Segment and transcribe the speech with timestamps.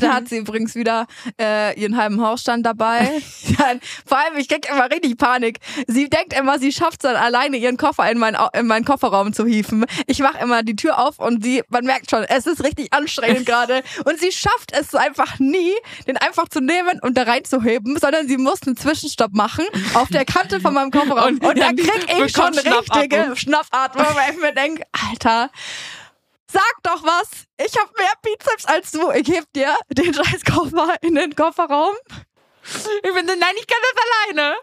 [0.00, 1.06] Heute hat sie übrigens wieder
[1.40, 3.20] äh, ihren halben Hausstand dabei.
[4.06, 5.58] Vor allem, ich krieg immer richtig Panik.
[5.88, 9.32] Sie denkt immer, sie schafft es dann alleine, ihren Koffer in, mein, in meinen Kofferraum
[9.32, 9.84] zu hieven.
[10.06, 13.44] Ich mache immer die Tür auf und sie, man merkt schon, es ist richtig anstrengend
[13.46, 13.82] gerade.
[14.04, 15.72] Und sie schafft es so einfach nie,
[16.06, 20.24] den einfach zu nehmen und da reinzuheben, sondern sie muss einen Zwischenstopp machen auf der
[20.24, 21.18] Kante von meinem Kofferraum.
[21.28, 25.50] Und, und da krieg ich schon richtige Schnappatmung, weil ich mir denke, Alter,
[26.50, 27.28] Sag doch was!
[27.58, 29.10] Ich hab mehr Bizeps als du.
[29.10, 31.94] Ich heb dir den scheiß Koffer in den Kofferraum.
[33.02, 34.56] Ich bin, nein, ich kann das alleine.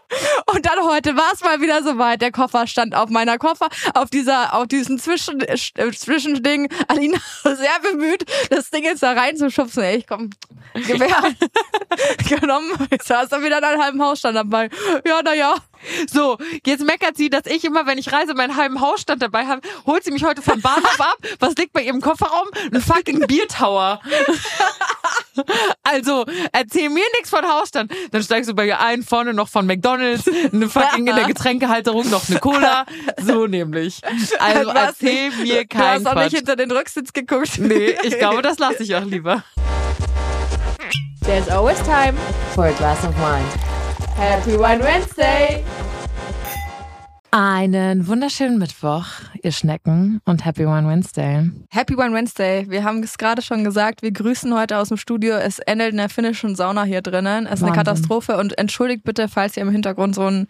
[0.53, 2.21] Und dann heute war es mal wieder soweit.
[2.21, 5.57] Der Koffer stand auf meiner Koffer, auf dieser, auf diesem Zwischen, äh,
[5.91, 6.69] Zwischending.
[6.87, 9.83] Alina sehr bemüht, das Ding jetzt da reinzuschubsen.
[9.83, 10.29] Ey, ich komm,
[10.73, 11.33] Gewehr
[12.29, 12.87] genommen.
[12.91, 14.69] Jetzt hast du wieder deinen halben Hausstand dabei.
[15.05, 15.55] Ja, naja.
[16.11, 19.61] So, jetzt meckert sie, dass ich immer, wenn ich reise, meinen halben Hausstand dabei habe.
[19.85, 21.17] Holt sie mich heute vom Bahnhof ab.
[21.39, 22.47] Was liegt bei ihrem Kofferraum?
[22.73, 23.99] Ein fucking Biertower.
[25.83, 27.91] also, erzähl mir nichts von Hausstand.
[28.11, 32.09] Dann steigst du bei ihr ein, vorne noch von McDonalds, eine fucking in der Getränkehalterung
[32.09, 32.85] noch eine Cola.
[33.21, 34.01] So nämlich.
[34.39, 37.57] Also erzähl nicht, mir kein Du hast auch nicht hinter den Rücksitz geguckt.
[37.57, 39.43] Nee, ich glaube, das lasse ich auch lieber.
[41.21, 42.13] There's always time
[42.53, 43.45] for a glass of wine.
[44.15, 45.63] Happy Wine Wednesday!
[47.37, 49.07] Einen wunderschönen Mittwoch,
[49.43, 51.51] ihr Schnecken, und Happy One Wednesday.
[51.69, 52.65] Happy One Wednesday.
[52.69, 55.35] Wir haben es gerade schon gesagt, wir grüßen heute aus dem Studio.
[55.35, 57.45] Es endet in der finnischen Sauna hier drinnen.
[57.45, 60.47] Es ist eine Katastrophe und entschuldigt bitte, falls ihr im Hintergrund so ein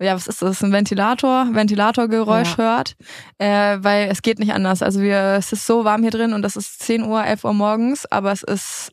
[0.00, 0.64] ja, was ist das?
[0.64, 2.64] Ein Ventilator, Ventilatorgeräusch ja.
[2.64, 2.96] hört,
[3.36, 4.82] äh, weil es geht nicht anders.
[4.82, 7.52] Also wir, es ist so warm hier drin und das ist 10 Uhr, 11 Uhr
[7.52, 8.92] morgens, aber es ist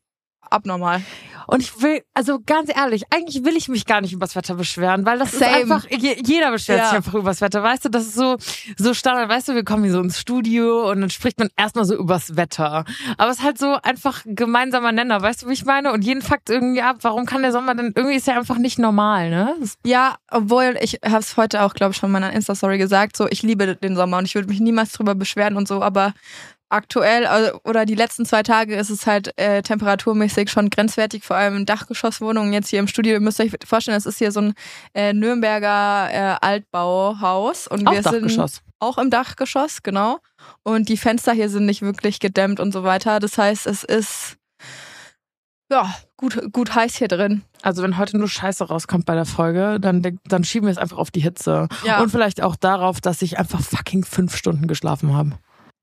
[0.52, 1.02] abnormal.
[1.48, 5.06] Und ich will, also ganz ehrlich, eigentlich will ich mich gar nicht übers Wetter beschweren,
[5.06, 5.52] weil das Same.
[5.52, 6.86] ist einfach, jeder beschwert ja.
[6.86, 8.38] sich einfach übers Wetter, weißt du, das ist so,
[8.78, 11.84] so Standard, weißt du, wir kommen hier so ins Studio und dann spricht man erstmal
[11.84, 12.86] so übers Wetter.
[13.18, 15.92] Aber es ist halt so einfach gemeinsamer Nenner, weißt du, wie ich meine?
[15.92, 18.80] Und jeden Fakt irgendwie ab, warum kann der Sommer denn, irgendwie ist ja einfach nicht
[18.80, 19.56] normal, ne?
[19.86, 23.28] Ja, obwohl, ich habe es heute auch, glaube ich, schon in meiner Insta-Story gesagt, so,
[23.28, 26.14] ich liebe den Sommer und ich würde mich niemals drüber beschweren und so, aber
[26.72, 31.36] aktuell also, oder die letzten zwei Tage ist es halt äh, temperaturmäßig schon grenzwertig, vor
[31.36, 33.14] allem in Dachgeschosswohnungen jetzt hier im Studio.
[33.14, 34.54] Ihr müsst euch vorstellen, es ist hier so ein
[34.94, 38.56] äh, Nürnberger äh, Altbauhaus und auch wir Dachgeschoss.
[38.56, 40.20] sind auch im Dachgeschoss, genau.
[40.64, 43.20] Und die Fenster hier sind nicht wirklich gedämmt und so weiter.
[43.20, 44.38] Das heißt, es ist
[45.72, 47.44] ja, gut, gut heiß hier drin.
[47.62, 50.98] Also wenn heute nur Scheiße rauskommt bei der Folge, dann, dann schieben wir es einfach
[50.98, 51.70] auf die Hitze.
[51.86, 52.02] Ja.
[52.02, 55.32] Und vielleicht auch darauf, dass ich einfach fucking fünf Stunden geschlafen habe.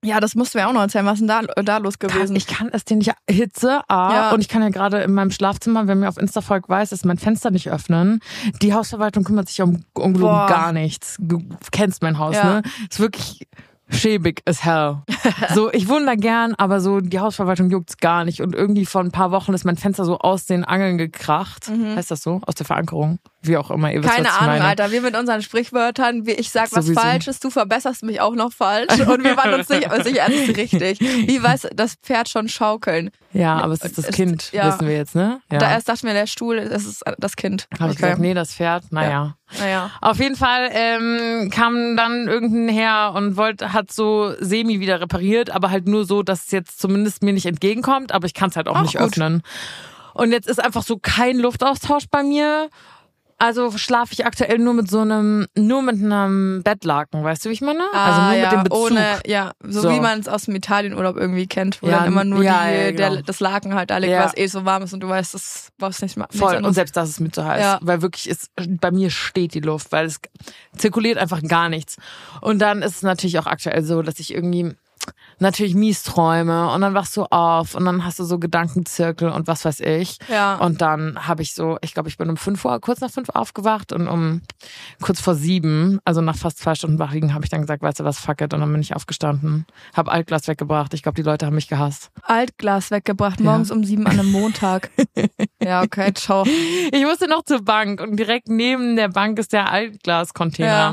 [0.04, 1.06] Ja, das mussten wir auch noch erzählen.
[1.06, 2.36] Was ist denn da, da los gewesen?
[2.36, 4.30] Ich kann es dir nicht Hitze, A, ja.
[4.30, 7.04] und ich kann ja gerade in meinem Schlafzimmer, wer mir auf Insta folgt, weiß, dass
[7.04, 8.20] mein Fenster nicht öffnen.
[8.62, 11.16] Die Hausverwaltung kümmert sich um, um gar nichts.
[11.18, 11.42] Du
[11.72, 12.44] kennst mein Haus, ja.
[12.44, 12.62] ne?
[12.88, 13.48] Ist wirklich
[13.90, 14.98] schäbig as hell.
[15.54, 18.40] So, ich wohne da gern, aber so die Hausverwaltung juckt's gar nicht.
[18.40, 21.70] Und irgendwie vor ein paar Wochen ist mein Fenster so aus den Angeln gekracht.
[21.70, 21.96] Mhm.
[21.96, 22.40] Heißt das so?
[22.46, 23.18] Aus der Verankerung?
[23.40, 23.92] Wie auch immer.
[23.92, 24.64] Ihr wisst, Keine Ahnung, meine.
[24.64, 24.90] Alter.
[24.90, 27.00] Wir mit unseren Sprichwörtern, ich sag was Sowieso.
[27.00, 28.90] Falsches, du verbesserst mich auch noch falsch.
[28.98, 31.00] Und wir waren uns nicht sicher, ist richtig.
[31.00, 33.10] Wie weiß das Pferd schon schaukeln?
[33.32, 34.66] Ja, aber es ist das Kind, ja.
[34.66, 35.40] wissen wir jetzt, ne?
[35.52, 35.58] Ja.
[35.58, 37.68] Da erst dachten wir, der Stuhl, es ist das Kind.
[37.74, 37.92] Habe okay.
[37.92, 39.10] ich gesagt, nee, das Pferd, naja.
[39.10, 39.34] Ja.
[39.60, 39.90] Naja.
[40.00, 45.50] Auf jeden Fall ähm, kam dann irgendein her und wollte, hat so semi wieder repariert,
[45.50, 48.56] aber halt nur so, dass es jetzt zumindest mir nicht entgegenkommt, aber ich kann es
[48.56, 49.08] halt auch, auch nicht gut.
[49.08, 49.42] öffnen.
[50.14, 52.68] Und jetzt ist einfach so kein Luftaustausch bei mir.
[53.40, 57.52] Also schlafe ich aktuell nur mit so einem, nur mit einem Bettlaken, weißt du, wie
[57.52, 57.84] ich meine?
[57.92, 58.90] Ah, also nur ja, mit dem Bezug.
[58.90, 59.90] Ohne, ja, so, so.
[59.90, 62.74] wie man es aus dem Italienurlaub irgendwie kennt, wo ja, dann immer nur ja, die,
[62.74, 63.14] ja, genau.
[63.14, 65.68] der, das Laken halt da liegt, was eh so warm ist und du weißt, das
[65.78, 66.26] brauchst nicht mehr.
[66.30, 67.78] Voll, und selbst das ist mit so heiß, ja.
[67.80, 70.20] weil wirklich ist, bei mir steht die Luft, weil es
[70.76, 71.96] zirkuliert einfach gar nichts.
[72.40, 74.74] Und dann ist es natürlich auch aktuell so, dass ich irgendwie
[75.38, 79.46] natürlich mies Träume und dann wachst du auf und dann hast du so Gedankenzirkel und
[79.46, 80.18] was weiß ich.
[80.28, 80.56] Ja.
[80.56, 83.28] Und dann habe ich so, ich glaube, ich bin um fünf Uhr, kurz nach fünf
[83.30, 84.42] aufgewacht und um
[85.00, 88.04] kurz vor sieben, also nach fast zwei Stunden wachliegen, habe ich dann gesagt, weißt du
[88.04, 88.54] was, fuck it.
[88.54, 90.94] Und dann bin ich aufgestanden, habe Altglas weggebracht.
[90.94, 92.10] Ich glaube, die Leute haben mich gehasst.
[92.22, 93.76] Altglas weggebracht, morgens ja.
[93.76, 94.90] um sieben an einem Montag.
[95.62, 96.44] ja, okay, ciao.
[96.44, 100.68] Ich musste noch zur Bank und direkt neben der Bank ist der Altglas-Container.
[100.68, 100.90] Ja.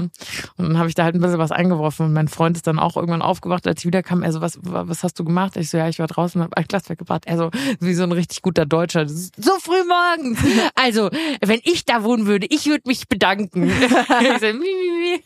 [0.57, 2.79] Und dann habe ich da halt ein bisschen was eingeworfen und mein Freund ist dann
[2.79, 4.23] auch irgendwann aufgewacht, als ich wiederkam.
[4.23, 5.55] Er so, was, was hast du gemacht?
[5.57, 7.25] Ich so, ja, ich war draußen und habe Altglas weggebracht.
[7.25, 9.07] Er so, wie so ein richtig guter Deutscher.
[9.07, 10.39] So früh morgens.
[10.75, 11.09] Also,
[11.41, 13.63] wenn ich da wohnen würde, ich würde mich bedanken.
[13.69, 15.23] ich so, mi, mi, mi.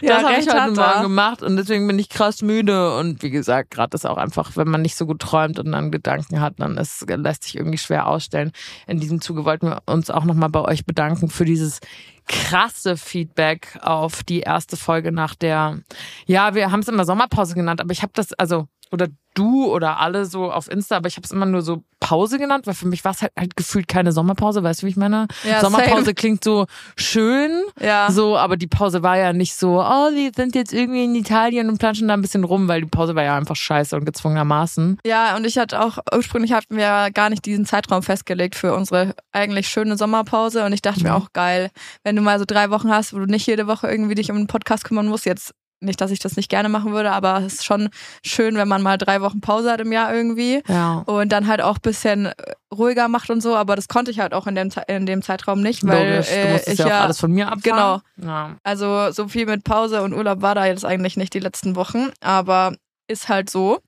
[0.00, 2.96] Das ja, habe ich heute Morgen gemacht und deswegen bin ich krass müde.
[2.96, 5.90] Und wie gesagt, gerade ist auch einfach, wenn man nicht so gut träumt und dann
[5.90, 8.52] Gedanken hat, dann ist, lässt sich irgendwie schwer ausstellen.
[8.86, 11.80] In diesem Zuge wollten wir uns auch nochmal bei euch bedanken für dieses
[12.26, 15.80] krasse Feedback auf die erste Folge nach der,
[16.26, 19.98] ja, wir haben es immer Sommerpause genannt, aber ich habe das, also oder du oder
[19.98, 22.86] alle so auf Insta, aber ich habe es immer nur so Pause genannt, weil für
[22.86, 25.26] mich war es halt, halt gefühlt keine Sommerpause, weißt du, wie ich meine?
[25.42, 26.14] Ja, Sommerpause same.
[26.14, 26.66] klingt so
[26.96, 27.50] schön,
[27.80, 28.10] Ja.
[28.12, 31.68] so, aber die Pause war ja nicht so, oh, wir sind jetzt irgendwie in Italien
[31.68, 34.98] und planschen da ein bisschen rum, weil die Pause war ja einfach scheiße und gezwungenermaßen.
[35.04, 38.74] Ja, und ich hatte auch, ursprünglich hatten wir ja gar nicht diesen Zeitraum festgelegt für
[38.74, 40.64] unsere eigentlich schöne Sommerpause.
[40.64, 41.16] Und ich dachte mir Mhm.
[41.16, 41.70] auch geil,
[42.04, 44.36] wenn du mal so drei Wochen hast, wo du nicht jede Woche irgendwie dich um
[44.36, 45.26] einen Podcast kümmern musst.
[45.26, 45.54] Jetzt
[45.84, 47.88] nicht, dass ich das nicht gerne machen würde, aber es ist schon
[48.24, 50.62] schön, wenn man mal drei Wochen Pause hat im Jahr irgendwie.
[50.68, 51.02] Ja.
[51.06, 52.32] Und dann halt auch ein bisschen
[52.72, 55.60] ruhiger macht und so, aber das konnte ich halt auch in dem, in dem Zeitraum
[55.60, 58.02] nicht, weil Logisch, du äh, musstest ich ja ja alles von mir abfahren.
[58.16, 58.32] Genau.
[58.32, 58.56] Ja.
[58.62, 62.10] also so viel mit Pause und Urlaub war da jetzt eigentlich nicht die letzten Wochen,
[62.20, 62.74] aber
[63.08, 63.80] ist halt so.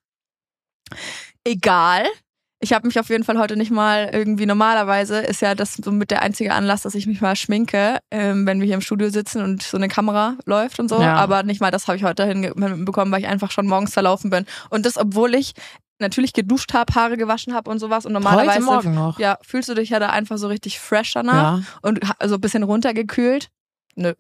[1.45, 2.05] Egal.
[2.61, 5.93] Ich habe mich auf jeden Fall heute nicht mal irgendwie normalerweise ist ja das so
[5.93, 9.11] mit der einzige Anlass, dass ich mich mal schminke, ähm, wenn wir hier im Studio
[9.11, 11.01] sitzen und so eine Kamera läuft und so.
[11.01, 11.17] Ja.
[11.17, 14.47] Aber nicht mal das habe ich heute hinbekommen, weil ich einfach schon morgens verlaufen bin.
[14.71, 15.53] Und das, obwohl ich
[15.99, 18.07] natürlich geduscht habe, Haare gewaschen habe und sowas.
[18.07, 19.19] Und normalerweise Heute Morgen noch.
[19.19, 21.63] ja, fühlst du dich ja da einfach so richtig fresh danach Ja.
[21.83, 23.49] und so ein bisschen runtergekühlt.
[23.97, 24.13] Nö,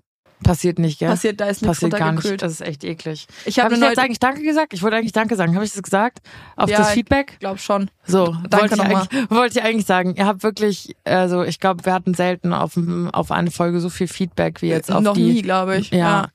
[0.42, 1.08] Passiert nicht, gell?
[1.08, 2.42] passiert, da ist nichts Passiert gar nicht.
[2.42, 3.26] Das ist echt eklig.
[3.46, 4.74] Ich Habe ich eine jetzt eigentlich Danke gesagt?
[4.74, 5.54] Ich wollte eigentlich Danke sagen.
[5.54, 6.18] Habe ich das gesagt?
[6.56, 7.38] Auf Ja, das ich- Feedback?
[7.40, 7.90] glaube schon.
[8.06, 9.02] So, Danke wollte ich, nochmal.
[9.10, 10.14] eigentlich, wollte ich eigentlich sagen.
[10.14, 12.78] Ihr habt wirklich, also ich glaube, wir hatten selten auf,
[13.12, 15.22] auf eine Folge so viel Feedback wie jetzt auf Noch die.
[15.24, 15.90] nie, glaube ich.
[15.90, 16.28] Ja.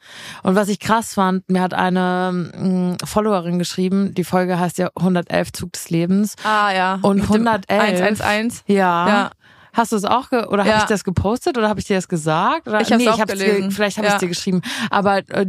[0.43, 4.89] Und was ich krass fand, mir hat eine mh, Followerin geschrieben, die Folge heißt ja
[4.95, 6.35] 111 Zug des Lebens.
[6.43, 6.99] Ah ja.
[7.03, 8.01] Und Mit dem 111.
[8.01, 8.63] 111.
[8.67, 9.07] Ja.
[9.07, 9.31] Ja.
[9.73, 10.73] Hast du es auch ge oder Ja.
[10.73, 12.67] habe ich das gepostet oder habe ich dir das gesagt?
[12.67, 12.81] Oder?
[12.81, 13.69] Ich hab's nee, auch ich hab's gelesen.
[13.69, 14.15] Dir, vielleicht habe ich Ja.
[14.17, 14.61] es dir geschrieben.
[14.89, 15.45] Aber äh,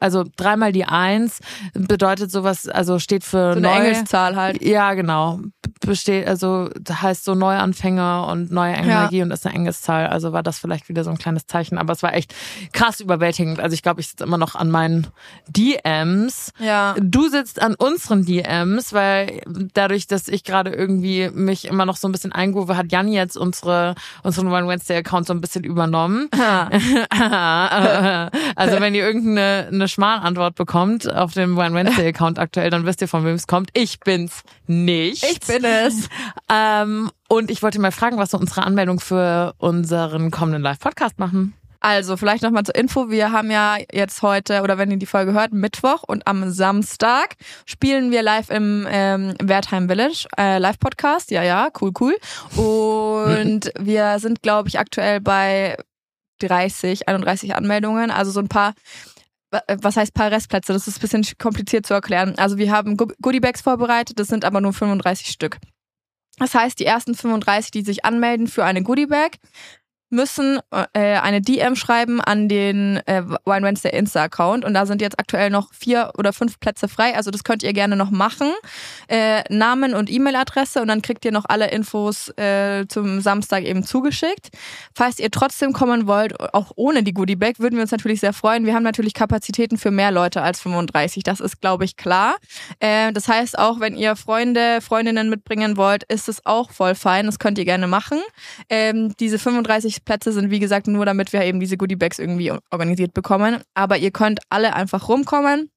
[0.00, 1.40] also dreimal die Eins
[1.74, 3.74] bedeutet sowas, also steht für So eine neu.
[3.74, 4.62] Engelszahl halt.
[4.62, 5.40] Ja, genau.
[5.80, 10.06] Besteht, also das heißt so Neuanfänger und neue Energie und ist eine Engelszahl.
[10.06, 11.78] Also war das vielleicht wieder so ein kleines Zeichen.
[11.78, 12.34] Aber es war echt
[12.72, 13.60] krass überwältigend.
[13.60, 15.08] Also ich glaube, ich sitze immer noch an meinen
[15.48, 16.52] DMs.
[16.58, 16.94] Ja.
[16.98, 19.42] Du sitzt an unseren DMs, weil
[19.74, 23.36] dadurch, dass ich gerade irgendwie mich immer noch so ein bisschen eingrove, hat Jan jetzt
[23.36, 26.28] unsere, unseren One Wednesday Account so ein bisschen übernommen.
[26.34, 33.00] also wenn ihr irgendeine eine Schmalantwort bekommt auf dem One Wednesday Account aktuell, dann wisst
[33.00, 33.70] ihr, von wem es kommt.
[33.74, 35.24] Ich bin's nicht.
[35.24, 36.08] Ich bin es.
[36.50, 41.54] Ähm, und ich wollte mal fragen, was so unsere Anmeldung für unseren kommenden Live-Podcast machen.
[41.84, 43.10] Also, vielleicht nochmal zur Info.
[43.10, 47.36] Wir haben ja jetzt heute, oder wenn ihr die Folge hört, Mittwoch und am Samstag
[47.66, 51.30] spielen wir live im ähm, Wertheim Village, äh, Live-Podcast.
[51.30, 52.16] Ja, ja, cool, cool.
[52.56, 55.76] Und wir sind, glaube ich, aktuell bei
[56.38, 58.10] 30, 31 Anmeldungen.
[58.10, 58.72] Also so ein paar,
[59.82, 60.72] was heißt paar Restplätze?
[60.72, 62.34] Das ist ein bisschen kompliziert zu erklären.
[62.38, 65.58] Also wir haben Goodiebags vorbereitet, das sind aber nur 35 Stück.
[66.38, 69.38] Das heißt, die ersten 35, die sich anmelden für eine Goodiebag,
[70.14, 75.18] müssen äh, eine DM schreiben an den äh, Wine Wednesday Insta-Account und da sind jetzt
[75.18, 78.52] aktuell noch vier oder fünf Plätze frei, also das könnt ihr gerne noch machen.
[79.08, 83.84] Äh, Namen und E-Mail-Adresse und dann kriegt ihr noch alle Infos äh, zum Samstag eben
[83.84, 84.50] zugeschickt.
[84.94, 88.64] Falls ihr trotzdem kommen wollt, auch ohne die Goodie-Bag, würden wir uns natürlich sehr freuen.
[88.64, 92.36] Wir haben natürlich Kapazitäten für mehr Leute als 35, das ist, glaube ich, klar.
[92.78, 97.26] Äh, das heißt, auch wenn ihr Freunde, Freundinnen mitbringen wollt, ist es auch voll fein,
[97.26, 98.20] das könnt ihr gerne machen.
[98.68, 103.14] Ähm, diese 35 Plätze sind, wie gesagt, nur damit wir eben diese Goodie-Bags irgendwie organisiert
[103.14, 103.62] bekommen.
[103.74, 105.70] Aber ihr könnt alle einfach rumkommen.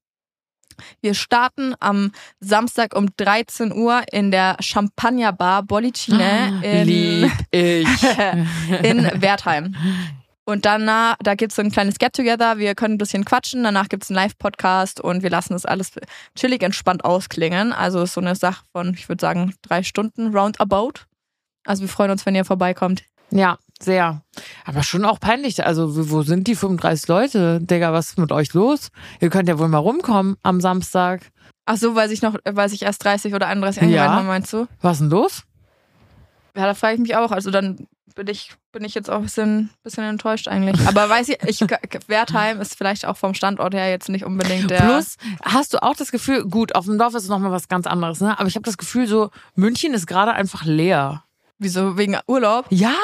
[1.00, 8.02] Wir starten am Samstag um 13 Uhr in der Champagner-Bar Bollicine in, Lieb ich.
[8.82, 9.74] in Wertheim.
[10.44, 14.08] Und danach, da gibt's so ein kleines Get-Together, wir können ein bisschen quatschen, danach gibt's
[14.08, 15.90] einen Live-Podcast und wir lassen das alles
[16.34, 17.74] chillig entspannt ausklingen.
[17.74, 21.04] Also ist so eine Sache von, ich würde sagen, drei Stunden roundabout.
[21.66, 23.04] Also wir freuen uns, wenn ihr vorbeikommt.
[23.30, 24.22] Ja, sehr.
[24.64, 25.64] Aber schon auch peinlich.
[25.64, 27.60] Also, wo sind die 35 Leute?
[27.60, 28.90] Digga, was ist mit euch los?
[29.20, 31.30] Ihr könnt ja wohl mal rumkommen am Samstag.
[31.66, 34.16] Ach so, weil sich noch, weil sich erst 30 oder 31 angemeldet Ja.
[34.16, 34.66] haben, meinst du?
[34.80, 35.42] Was ist denn los?
[36.56, 37.30] Ja, da frage ich mich auch.
[37.30, 40.88] Also dann bin ich, bin ich jetzt auch ein bisschen, bisschen enttäuscht eigentlich.
[40.88, 41.60] Aber weiß ich, ich
[42.08, 44.80] Wertheim ist vielleicht auch vom Standort her jetzt nicht unbedingt der.
[44.80, 47.86] Plus, hast du auch das Gefühl, gut, auf dem Dorf ist es nochmal was ganz
[47.86, 48.36] anderes, ne?
[48.40, 51.22] Aber ich habe das Gefühl, so, München ist gerade einfach leer.
[51.58, 51.96] Wieso?
[51.96, 52.66] Wegen Urlaub?
[52.70, 52.94] Ja,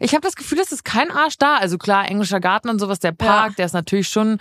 [0.00, 1.56] ich habe das Gefühl, es ist kein Arsch da.
[1.56, 4.38] Also klar, englischer Garten und sowas, der Park, der ist natürlich schon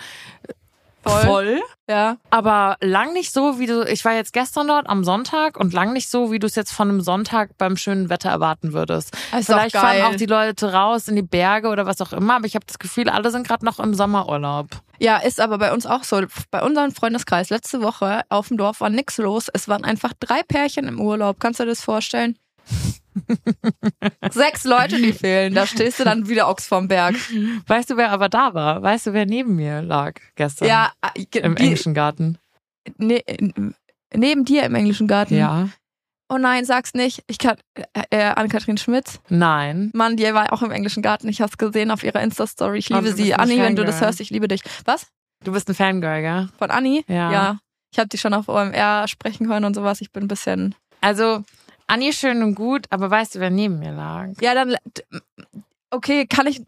[1.07, 1.21] Voll.
[1.21, 1.61] voll.
[1.87, 2.17] Ja.
[2.31, 3.83] Aber lang nicht so, wie du.
[3.87, 6.71] Ich war jetzt gestern dort am Sonntag und lang nicht so, wie du es jetzt
[6.71, 9.15] von einem Sonntag beim schönen Wetter erwarten würdest.
[9.37, 12.47] Ist Vielleicht fahren auch die Leute raus in die Berge oder was auch immer, aber
[12.47, 14.67] ich habe das Gefühl, alle sind gerade noch im Sommerurlaub.
[14.97, 16.21] Ja, ist aber bei uns auch so.
[16.49, 19.49] Bei unserem Freundeskreis letzte Woche auf dem Dorf war nix los.
[19.53, 21.39] Es waren einfach drei Pärchen im Urlaub.
[21.39, 22.35] Kannst du dir das vorstellen?
[24.31, 25.53] Sechs Leute, die fehlen.
[25.53, 27.15] Da stehst du dann wieder Ochs vom Berg.
[27.67, 28.81] Weißt du, wer aber da war?
[28.81, 30.67] Weißt du, wer neben mir lag gestern?
[30.67, 32.37] Ja, äh, Im die, englischen Garten.
[32.97, 33.73] in,
[34.13, 35.35] neben dir im englischen Garten.
[35.37, 35.69] Ja.
[36.27, 37.23] Oh nein, sag's nicht.
[37.27, 37.57] Ich kann,
[37.93, 39.19] äh, äh, Anne-Kathrin Schmidt.
[39.29, 39.91] Nein.
[39.93, 41.27] Mann, die war auch im englischen Garten.
[41.29, 42.79] Ich hab's gesehen auf ihrer Insta-Story.
[42.79, 43.35] Ich Oh, liebe du sie.
[43.35, 44.61] Anni, wenn du das hörst, ich liebe dich.
[44.85, 45.07] Was?
[45.43, 46.49] Du bist ein Fangirl, gell?
[46.57, 47.03] Von Anni?
[47.07, 47.31] Ja.
[47.31, 47.57] Ja.
[47.91, 50.01] Ich habe die schon auf OMR sprechen hören und sowas.
[50.01, 50.73] Ich bin ein bisschen.
[50.99, 51.43] Also,
[51.87, 54.29] Anni schön und gut, aber weißt du, wer neben mir lag?
[54.41, 54.75] Ja, dann.
[55.91, 56.61] Okay, kann ich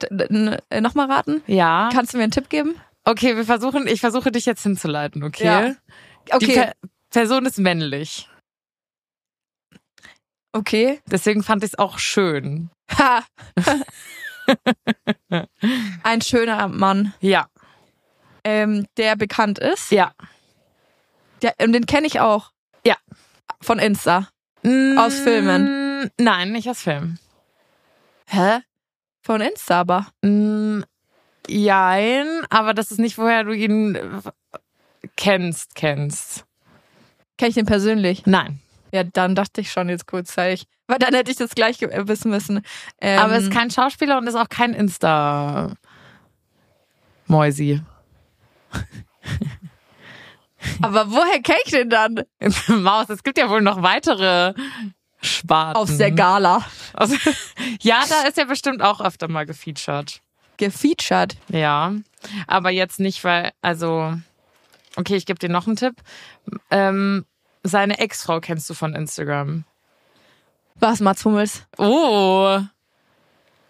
[0.80, 1.42] nochmal raten?
[1.48, 1.90] Ja.
[1.92, 2.76] Kannst du mir einen Tipp geben?
[3.04, 5.46] Okay, wir versuchen, ich versuche dich jetzt hinzuleiten, okay?
[5.46, 5.62] Ja.
[5.70, 6.54] Die Okay.
[6.54, 6.74] Per
[7.10, 8.30] Person ist männlich.
[10.54, 11.02] Okay.
[11.10, 12.70] Deswegen fand ich es auch schön.
[12.98, 13.24] Ha.
[16.04, 17.48] Ein schöner Mann, Ja.
[18.44, 19.92] ähm, der bekannt ist.
[19.92, 20.14] Ja.
[21.42, 22.52] Der, und den kenne ich auch.
[22.86, 22.96] Ja.
[23.62, 24.28] Von Insta.
[24.64, 26.02] Aus Filmen?
[26.04, 27.20] Mm, Nein, nicht aus Filmen.
[28.28, 28.60] Hä?
[29.22, 30.08] Von Insta aber.
[30.22, 30.82] Mm,
[31.48, 34.22] Jein, aber das ist nicht, woher du ihn äh,
[35.16, 36.46] kennst, kennst.
[37.38, 38.26] Kenne ich den persönlich?
[38.26, 38.60] Nein.
[38.92, 40.66] Ja, dann dachte ich schon jetzt kurzzeitig.
[40.88, 42.62] Weil dann hätte ich das gleich äh, wissen müssen.
[43.00, 45.78] Ähm, aber ist kein Schauspieler und ist auch kein Insta-Mäusi.
[50.82, 52.24] Aber woher kenne ich den dann?
[52.68, 54.54] Maus, es gibt ja wohl noch weitere
[55.22, 55.78] Sparten.
[55.78, 56.64] Aus der Gala.
[57.82, 60.22] Ja, da ist er bestimmt auch öfter mal gefeatured.
[60.58, 61.38] Gefeatured.
[61.50, 61.94] Ja,
[62.48, 64.18] aber jetzt nicht, weil, also,
[64.96, 65.96] okay, ich gebe dir noch einen Tipp.
[66.72, 67.26] Ähm,
[67.64, 69.66] seine Ex-Frau kennst du von Instagram.
[70.80, 71.68] Was, Mats Hummels?
[71.78, 72.60] Oh,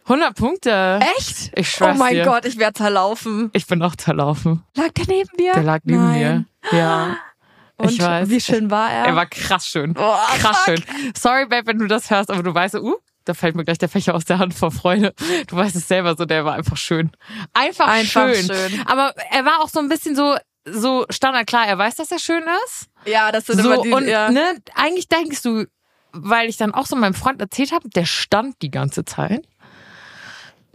[0.07, 0.99] 100 Punkte.
[1.17, 1.51] Echt?
[1.55, 2.23] Ich Oh schwör's mein dir.
[2.25, 3.49] Gott, ich werde zerlaufen.
[3.53, 4.63] Ich bin auch zerlaufen.
[4.75, 5.53] Lag der neben dir?
[5.53, 6.45] Der lag neben Nein.
[6.71, 6.77] mir.
[6.77, 7.17] Ja.
[7.77, 8.29] Und ich weiß.
[8.29, 9.05] wie schön war er?
[9.05, 9.93] Er war krass schön.
[9.93, 10.77] Boah, krass fuck.
[10.77, 11.11] schön.
[11.15, 12.95] Sorry, Babe, wenn du das hörst, aber du weißt, uh,
[13.25, 15.13] da fällt mir gleich der Fächer aus der Hand vor Freude.
[15.47, 17.11] Du weißt es selber so, der war einfach schön.
[17.53, 18.45] Einfach, Einfach schön.
[18.45, 18.81] schön.
[18.87, 21.67] Aber er war auch so ein bisschen so, so standardklar.
[21.67, 22.87] Er weiß, dass er schön ist.
[23.05, 24.31] Ja, das sind So, immer die, und ja.
[24.31, 25.65] ne, eigentlich denkst du,
[26.13, 29.45] weil ich dann auch so meinem Freund erzählt habe, der stand die ganze Zeit.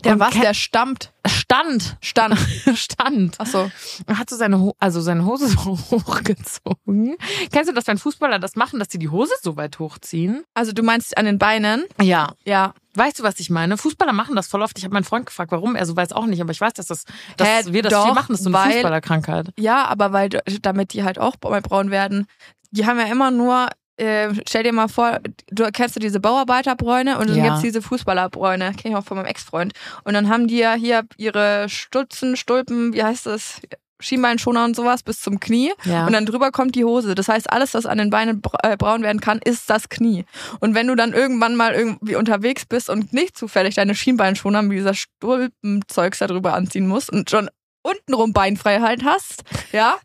[0.04, 1.12] Der was, der stammt.
[1.26, 1.96] Stand.
[2.00, 2.38] Stand.
[2.74, 3.36] stand.
[3.38, 3.70] Ach so.
[4.06, 7.16] Und hat so seine, Ho also seine Hose so hochgezogen.
[7.52, 10.44] Kennst du das, wenn Fußballer das machen, dass sie die Hose so weit hochziehen?
[10.54, 11.84] Also du meinst an den Beinen?
[12.00, 12.34] Ja.
[12.44, 12.74] Ja.
[12.94, 13.76] Weißt du, was ich meine?
[13.78, 14.76] Fußballer machen das voll oft.
[14.78, 15.76] Ich habe meinen Freund gefragt, warum.
[15.76, 17.04] Er so weiß auch nicht, aber ich weiß, dass, das,
[17.36, 18.32] dass Hä, wir das doch, viel machen.
[18.32, 19.48] Das ist so eine weil- Fußballerkrankheit.
[19.58, 22.26] Ja, aber weil damit die halt auch braun werden.
[22.70, 23.68] Die haben ja immer nur,
[24.02, 27.44] äh, stell dir mal vor, du kennst du diese Bauarbeiterbräune und dann Ja.
[27.44, 28.72] gibt's diese Fußballerbräune.
[28.76, 29.72] Kenn ich auch von meinem Ex-Freund.
[30.04, 33.60] Und dann haben die ja hier ihre Stutzen, Stulpen, wie heißt das?
[34.00, 35.72] Schienbeinschoner und sowas bis zum Knie.
[35.84, 36.06] Ja.
[36.06, 37.14] Und dann drüber kommt die Hose.
[37.14, 40.24] Das heißt, alles, was an den Beinen äh, braun werden kann, ist das Knie.
[40.58, 44.76] Und wenn du dann irgendwann mal irgendwie unterwegs bist und nicht zufällig deine Schienbeinschoner mit
[44.76, 47.48] dieser Stulpenzeugs da drüber anziehen musst und schon
[47.82, 49.96] untenrum Beinfreiheit hast, ja,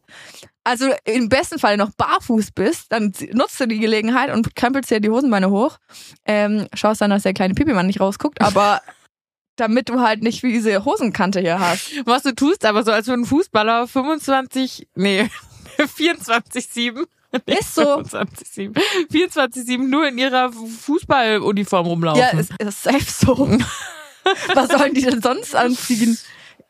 [0.68, 5.00] also im besten Fall noch barfuß bist, dann nutzt du die Gelegenheit und krempelst dir
[5.00, 5.78] die Hosenbeine hoch.
[6.26, 8.82] Ähm, schaust dann, dass der kleine Pipimann nicht rausguckt, aber
[9.56, 11.94] damit du halt nicht wie diese Hosenkante hier hast.
[12.06, 15.30] Was du tust, aber so als würde ein Fußballer 25, nee,
[15.78, 17.06] 24-7.
[17.46, 18.00] Ist so.
[18.00, 18.78] 24-7.
[19.12, 22.22] 24-7 nur in ihrer Fußballuniform rumlaufen.
[22.22, 23.38] Ja, ist, ist safe so.
[24.54, 26.18] Was sollen die denn sonst anziehen?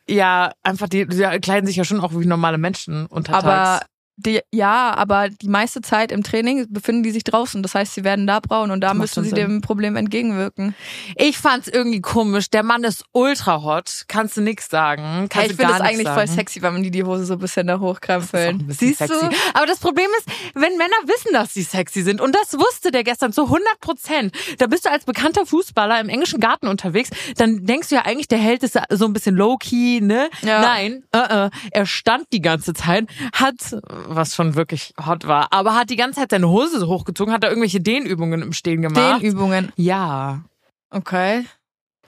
[0.09, 3.43] Ja, einfach, die, die kleiden sich ja schon auch wie normale Menschen untertags.
[3.43, 3.85] Aber
[4.17, 7.61] die, ja, aber die meiste Zeit im Training befinden die sich draußen.
[7.61, 9.37] Das heißt, sie werden da braun und da müssen sie Sinn.
[9.37, 10.75] dem Problem entgegenwirken.
[11.15, 12.49] ich fand's irgendwie komisch.
[12.49, 14.05] Der Mann ist ultra hot.
[14.07, 15.27] Kannst du nix sagen.
[15.29, 16.37] Kannst Hey, ich finde das eigentlich nix voll sagen.
[16.37, 18.65] sexy, wenn man die die Hose so ein bisschen da hochkrempeln.
[18.69, 19.19] Siehst sexy.
[19.19, 19.35] du?
[19.53, 23.03] Aber das Problem ist, wenn Männer wissen, dass sie sexy sind, und das wusste der
[23.03, 27.65] gestern zu 100 Prozent, da bist du als bekannter Fußballer im englischen Garten unterwegs, dann
[27.65, 30.29] denkst du ja eigentlich, der Held ist so ein bisschen low-key, ne?
[30.41, 30.61] Ja.
[30.61, 33.77] Nein, äh, äh, er stand die ganze Zeit, hat,
[34.07, 37.43] was schon wirklich hot war, aber hat die ganze Zeit seine Hose so hochgezogen, hat
[37.43, 39.21] da irgendwelche Dehnübungen im Stehen gemacht.
[39.21, 39.71] Dehnübungen.
[39.75, 40.41] ja.
[40.89, 41.45] Okay.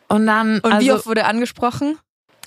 [0.07, 1.97] Und dann, Und wie also, oft wurde angesprochen?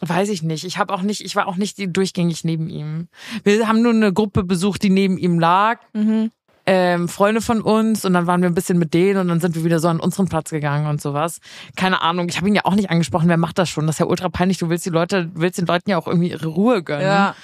[0.01, 0.65] Weiß ich nicht.
[0.65, 3.09] Ich habe auch nicht, ich war auch nicht durchgängig neben ihm.
[3.45, 5.79] Wir haben nur eine Gruppe besucht, die neben ihm lag.
[5.93, 6.33] Mhm.
[6.65, 9.55] ähm, Freunde von uns und dann waren wir ein bisschen mit denen und dann sind
[9.57, 11.41] wir wieder so an unseren Platz gegangen und sowas.
[11.77, 13.87] Keine Ahnung, ich habe ihn ja auch nicht angesprochen, wer macht das schon?
[13.87, 16.31] Das ist ja ultra peinlich, du willst die Leute, willst den Leuten ja auch irgendwie
[16.31, 17.03] ihre Ruhe gönnen.
[17.07, 17.35] Ja.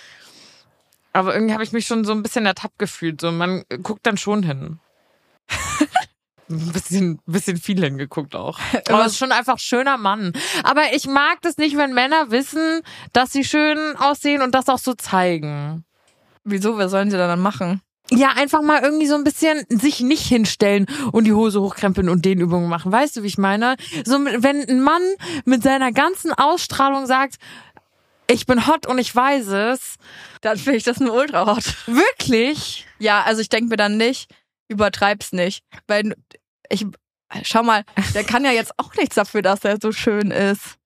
[1.18, 3.20] Aber irgendwie habe ich mich schon so ein bisschen ertappt gefühlt.
[3.20, 4.78] So, man guckt dann schon hin.
[6.48, 8.58] ein bisschen, bisschen viel hingeguckt auch.
[8.88, 10.32] Aber es ist schon einfach schöner Mann.
[10.62, 12.82] Aber ich mag das nicht, wenn Männer wissen,
[13.12, 15.84] dass sie schön aussehen und das auch so zeigen.
[16.44, 16.78] Wieso?
[16.78, 17.82] Was sollen sie da dann machen?
[18.10, 22.24] Ja, einfach mal irgendwie so ein bisschen sich nicht hinstellen und die Hose hochkrempeln und
[22.24, 22.90] den Übungen machen.
[22.90, 23.76] Weißt du, wie ich meine?
[24.06, 25.02] So, wenn ein Mann
[25.44, 27.34] mit seiner ganzen Ausstrahlung sagt,
[28.30, 29.96] Ich bin hot und ich weiß es.
[30.40, 31.74] Dann finde ich das nur ultra hot.
[31.86, 32.86] Wirklich?
[32.98, 34.30] Ja, also ich denke mir dann nicht,
[34.68, 35.64] übertreib's nicht.
[35.86, 36.14] Weil
[36.68, 36.86] ich,
[37.42, 40.76] schau mal, der kann ja jetzt auch nichts dafür, dass er so schön ist.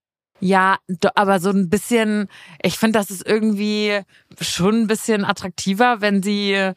[0.40, 0.78] Ja,
[1.14, 2.28] aber so ein bisschen,
[2.62, 4.00] ich finde, das ist irgendwie
[4.40, 6.72] schon ein bisschen attraktiver, wenn sie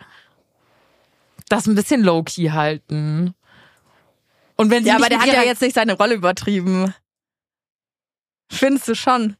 [1.50, 3.34] das ein bisschen low-key halten.
[4.56, 6.94] Und wenn sie Ja, aber der hat ja jetzt nicht seine Rolle übertrieben.
[8.52, 9.36] Findest du schon?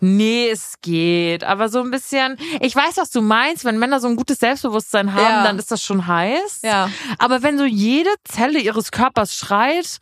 [0.00, 1.44] Nee, es geht.
[1.44, 2.36] Aber so ein bisschen.
[2.60, 3.64] Ich weiß, was du meinst.
[3.64, 5.44] Wenn Männer so ein gutes Selbstbewusstsein haben, Ja.
[5.44, 6.60] dann ist das schon heiß.
[6.62, 6.90] Ja.
[7.18, 9.98] Aber wenn so jede Zelle ihres Körpers schreit,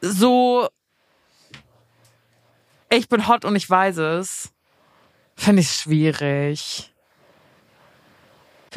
[0.00, 0.68] so.
[2.88, 4.50] Ich bin hot und ich weiß es.
[5.34, 6.92] Finde ich schwierig.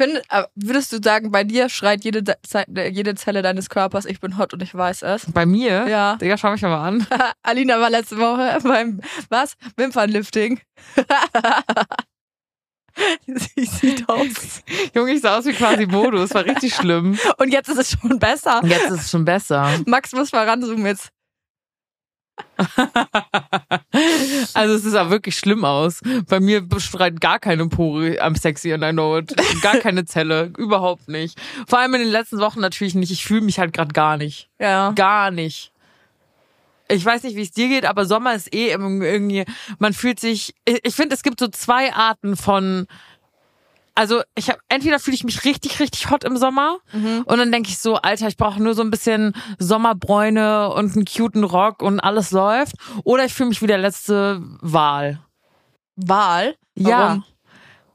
[0.00, 4.18] Find, äh, würdest du sagen, bei dir schreit jede, Ze jede Zelle deines Körpers, ich
[4.18, 5.26] bin hot und ich weiß es?
[5.30, 5.86] Bei mir?
[5.88, 6.16] Ja.
[6.16, 7.06] Digga, schau mich mal an.
[7.42, 9.56] Alina war letzte Woche beim, was?
[9.76, 10.58] Wimpernlifting.
[13.26, 14.62] Sie sieht aus.
[14.94, 16.32] Junge, ich sah aus wie quasi Modus.
[16.32, 17.18] War richtig schlimm.
[17.36, 18.62] Und jetzt ist es schon besser.
[18.64, 19.68] Jetzt ist es schon besser.
[19.84, 21.10] Max muss mal ranzoomen jetzt.
[24.54, 26.00] Also es sah wirklich schlimm aus.
[26.28, 29.34] Bei mir bestreit gar keine Pore am sexy and I know it.
[29.62, 30.52] Gar keine Zelle.
[30.56, 31.38] Überhaupt nicht.
[31.66, 33.10] Vor allem in den letzten Wochen natürlich nicht.
[33.10, 34.48] Ich fühle mich halt gerade gar nicht.
[34.58, 34.92] Ja.
[34.92, 35.72] Gar nicht.
[36.88, 39.44] Ich weiß nicht, wie es dir geht, aber Sommer ist eh irgendwie,
[39.78, 42.86] man fühlt sich, ich ich finde, es gibt so zwei Arten von,
[44.00, 46.78] also ich habe, entweder fühle ich mich richtig, richtig hot im Sommer
[47.26, 51.04] und dann denke ich so, Alter, ich brauche nur so ein bisschen Sommerbräune und einen
[51.04, 52.76] cuten Rock und alles läuft.
[53.04, 55.20] Oder ich fühle mich wie der letzte Wal.
[55.96, 56.56] Wahl?
[56.76, 56.88] Ja.
[56.98, 57.24] Warum?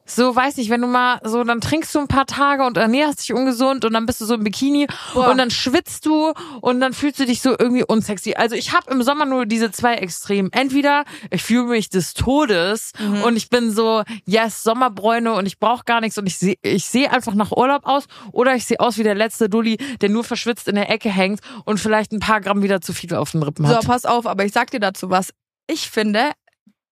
[0.07, 3.21] So, weiß nicht, wenn du mal so, dann trinkst du ein paar Tage und ernährst
[3.24, 4.85] dich ungesund und dann bist du so im Bikini
[5.15, 5.31] Boah.
[5.31, 6.31] und dann schwitzt du
[6.62, 8.35] und dann fühlst du dich so irgendwie unsexy.
[8.35, 10.51] Also ich habe im Sommer nur diese zwei Extremen.
[10.51, 13.24] Entweder ich fühle mich des Todes Mhm.
[13.24, 16.85] und ich bin so, yes, Sommerbräune und ich brauche gar nichts und ich sehe ich
[16.85, 20.24] seh einfach nach Urlaub aus oder ich sehe aus wie der letzte Dulli, der nur
[20.24, 23.41] verschwitzt in der Ecke hängt und vielleicht ein paar Gramm wieder zu viel auf den
[23.41, 23.85] Rippen So, hat.
[23.88, 25.31] pass auf, aber ich sag dir dazu was.
[25.67, 26.31] Ich finde,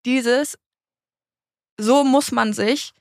[0.05, 0.57] dieses,
[1.79, 2.91] so muss man sich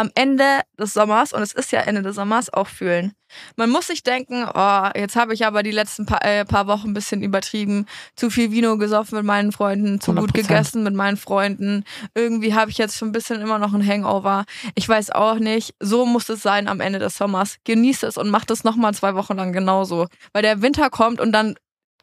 [0.00, 3.12] am Ende des Sommers, und es ist ja Ende des Sommers, auch fühlen.
[3.56, 6.88] Man muss sich denken, oh, jetzt habe ich aber die letzten paar, äh, paar Wochen
[6.88, 7.86] ein bisschen übertrieben,
[8.16, 10.32] zu viel Vino gesoffen mit meinen Freunden, zu gut 100%.
[10.32, 11.84] gegessen mit meinen Freunden.
[12.14, 14.46] Irgendwie habe ich jetzt schon ein bisschen immer noch ein Hangover.
[14.74, 15.74] Ich weiß auch nicht.
[15.80, 17.58] So muss es sein am Ende des Sommers.
[17.64, 20.06] Genieß es und mach das nochmal zwei Wochen lang genauso.
[20.32, 21.56] Weil der Winter kommt und dann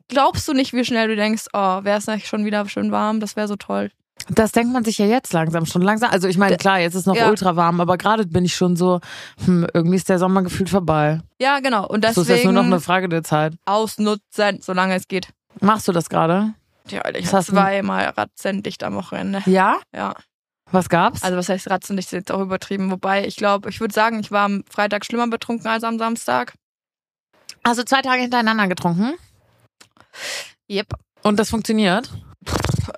[0.08, 3.20] glaubst du nicht, wie schnell du denkst, oh, wäre es nicht schon wieder schön warm,
[3.20, 3.92] das wäre so toll.
[4.30, 6.10] Das denkt man sich ja jetzt langsam schon langsam.
[6.12, 7.30] Also ich meine, klar, jetzt ist noch ja.
[7.30, 9.00] ultra warm, aber gerade bin ich schon so,
[9.46, 11.22] hm, irgendwie ist der Sommer gefühlt vorbei.
[11.40, 11.88] Ja, genau.
[11.88, 13.54] Und So ist jetzt nur deswegen noch eine Frage der Zeit.
[13.66, 15.30] ausnutzen, solange es geht.
[15.62, 16.54] Machst du das gerade?
[16.90, 19.44] Ja, ich du- zweimal ratzendicht am Wochenende.
[19.46, 19.78] Ja?
[19.96, 20.14] Ja.
[20.72, 21.24] Was gab's?
[21.24, 22.92] Also was heißt ratzendicht, ist jetzt auch übertrieben.
[22.92, 26.54] Wobei, ich glaube, ich würde sagen, ich war am Freitag schlimmer betrunken als am Samstag.
[27.64, 29.14] also zwei Tage hintereinander getrunken
[30.70, 30.88] Yep.
[31.24, 32.10] und das funktioniert?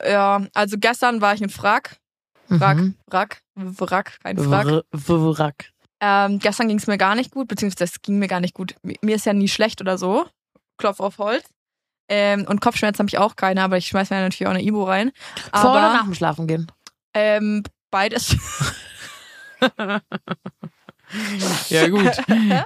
[0.07, 1.97] Ja, also gestern war ich in Frack.
[2.57, 2.95] Frack, Mhm.
[3.07, 4.65] Wrack, Wrack, kein Frack.
[4.67, 4.83] Wr-
[5.38, 5.71] Wrack.
[6.01, 8.75] Ähm, gestern ging es mir gar nicht gut, beziehungsweise es ging mir gar nicht gut.
[8.83, 10.25] Mi- Mir ist ja nie schlecht oder so.
[10.77, 11.43] Klopf auf Holz.
[12.07, 14.83] Ähm, und Kopfschmerzen habe ich auch keine, aber ich schmeiß mir natürlich auch eine Ibo
[14.85, 15.12] rein.
[15.53, 16.71] Vor oder nach dem Schlafen gehen?
[17.13, 18.35] ähm, beides.
[21.69, 22.12] Ja gut.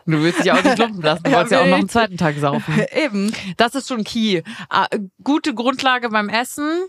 [0.05, 1.23] Du willst dich auch nicht lumpen lassen.
[1.23, 2.85] Du Ja, wolltest ja auch will noch einen zweiten Tag saufen.
[2.91, 3.33] Eben.
[3.57, 4.41] Das ist schon key.
[4.69, 4.87] Ah,
[5.23, 6.83] Gute Grundlage beim Essen.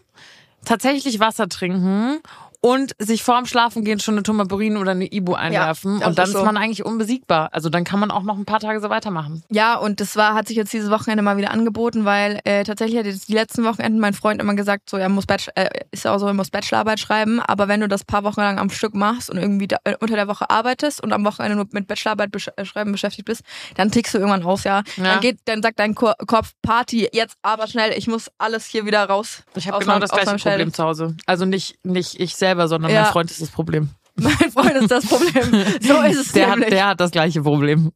[0.64, 2.20] Tatsächlich Wasser trinken
[2.64, 6.00] und sich vorm Schlafengehen schon eine Tomaburin oder eine Ibu einwerfen.
[6.00, 6.46] das und dann ist ist, so.
[6.46, 7.50] man eigentlich unbesiegbar.
[7.52, 9.42] Also dann kann man auch noch ein paar Tage so weitermachen.
[9.50, 12.98] Ja, und das war, hat sich jetzt dieses Wochenende mal wieder angeboten, weil äh, tatsächlich
[12.98, 16.06] hat jetzt die letzten Wochenenden mein Freund immer gesagt, so er muss Bachelor, äh, ist
[16.06, 18.94] auch so, er muss Bachelorarbeit schreiben, aber wenn du das paar Wochen lang am Stück
[18.94, 22.32] machst und irgendwie da, äh, unter der Woche arbeitest und am Wochenende nur mit Bachelorarbeit
[22.32, 23.42] besch äh, schreiben beschäftigt bist,
[23.76, 24.82] dann tickst du irgendwann aus, ja.
[24.96, 25.04] Ja.
[25.04, 28.86] Dann geht, dann sagt dein Ko Kopf Party jetzt aber schnell, ich muss alles hier
[28.86, 29.42] wieder raus.
[29.54, 30.34] Ich habe genau das gleiche.
[30.38, 31.14] Problem zu Hause.
[31.26, 33.02] Also nicht, nicht ich selber, sondern Ja.
[33.02, 33.90] mein Freund ist das Problem.
[34.16, 35.50] Mein Freund ist das Problem.
[35.80, 36.70] So ist es Der hat, nämlich.
[36.70, 37.90] der hat das gleiche Problem.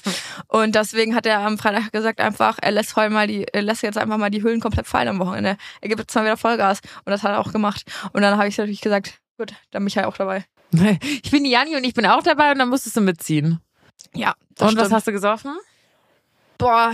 [0.46, 3.82] Und deswegen hat er am Freitag gesagt einfach, er lässt heute mal die, er lässt
[3.82, 5.56] jetzt einfach mal die Hüllen komplett fallen am Wochenende.
[5.80, 6.78] Er gibt jetzt mal wieder Vollgas.
[7.04, 7.82] Und das hat er auch gemacht.
[8.12, 10.44] Und dann habe ich natürlich gesagt, gut, dann bin ich ja auch dabei.
[11.22, 13.58] Ich bin die Janni und ich bin auch dabei und dann musstest du mitziehen.
[14.14, 14.34] Ja.
[14.60, 15.56] und was hast du gesoffen?
[16.56, 16.92] Boah,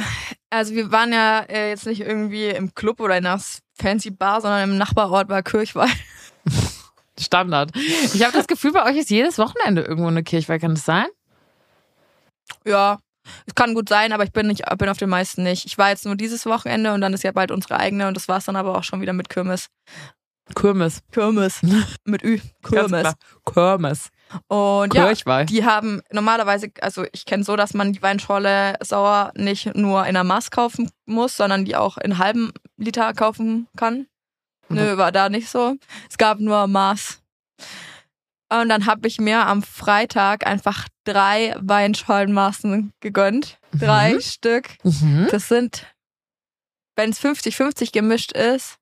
[0.49, 3.39] also wir waren ja äh, jetzt nicht irgendwie im Club oder in einer
[3.79, 5.91] fancy Bar, sondern im Nachbarort bei Kirchweih.
[7.21, 7.71] Standard.
[7.77, 10.59] Ich habe das Gefühl, bei euch ist jedes Wochenende irgendwo eine Kirchweih.
[10.59, 11.07] Kann das sein?
[12.65, 12.99] Ja,
[13.47, 15.65] es kann gut sein, aber ich bin nicht, bin auf den meisten nicht.
[15.67, 18.29] Ich war jetzt nur dieses Wochenende und dann ist ja bald unsere eigene und das
[18.29, 19.69] war's dann aber auch schon wieder mit Kirmes.
[20.55, 21.01] Kirmes.
[21.13, 21.61] Kirmes.
[22.05, 22.41] Mit Ü.
[22.65, 23.15] Kirmes.
[23.45, 24.11] Kirmes.
[24.49, 25.45] Und ja, Kirchweih.
[25.45, 30.09] die haben normalerweise, also ich kenne so, dass man die Weinschorle sauer nicht nur in
[30.09, 34.07] einer Maß kaufen muss, sondern die auch in halben Liter kaufen kann.
[34.71, 35.77] Nö, war da nicht so.
[36.09, 37.21] Es gab nur Maß.
[38.53, 43.59] Und dann habe ich mir am Freitag einfach drei Weinschorlenmaßen gegönnt.
[43.73, 44.21] Drei Mhm.
[44.21, 44.69] Stück.
[44.83, 45.29] Mhm.
[45.31, 45.87] Das sind,
[46.97, 48.77] wenn es 50-50 gemischt ist,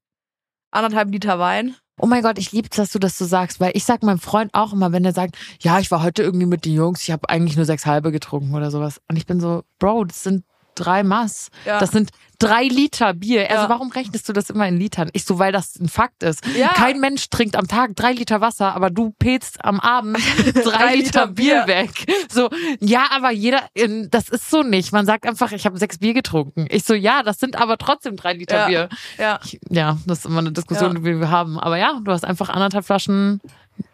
[0.71, 1.77] anderthalb Liter Wein.
[2.01, 4.55] Oh mein Gott, ich lieb's, dass du das so sagst, weil ich sag meinem Freund
[4.55, 7.29] auch immer, wenn er sagt, ja, ich war heute irgendwie mit den Jungs, ich habe
[7.29, 9.01] eigentlich nur sechs halbe getrunken oder sowas.
[9.09, 10.45] Und ich bin so, Bro, das sind
[10.81, 11.51] drei Mass.
[11.65, 11.79] Ja.
[11.81, 13.51] Das sind drei Liter Bier.
[13.51, 13.69] Also Ja.
[13.69, 15.11] warum rechnest du das immer in Litern?
[15.13, 16.47] Ich so, weil das ein Fakt ist.
[16.57, 16.69] Ja.
[16.69, 20.19] Kein Mensch trinkt am Tag drei Liter Wasser, aber du pätst am Abend
[20.55, 21.67] drei, Drei Liter, Liter Bier Bier.
[21.67, 21.91] weg.
[22.31, 22.49] So,
[22.81, 24.93] ja, aber jeder, ähm, das ist so nicht.
[24.93, 26.67] Man sagt einfach, ich habe sechs Bier getrunken.
[26.71, 28.67] Ich so, ja, das sind aber trotzdem drei Liter Ja.
[28.69, 28.89] Bier.
[29.19, 29.41] Ja.
[29.45, 31.59] Ich, ja, das ist immer eine Diskussion, die wir haben.
[31.59, 33.41] Aber ja, du hast einfach anderthalb Flaschen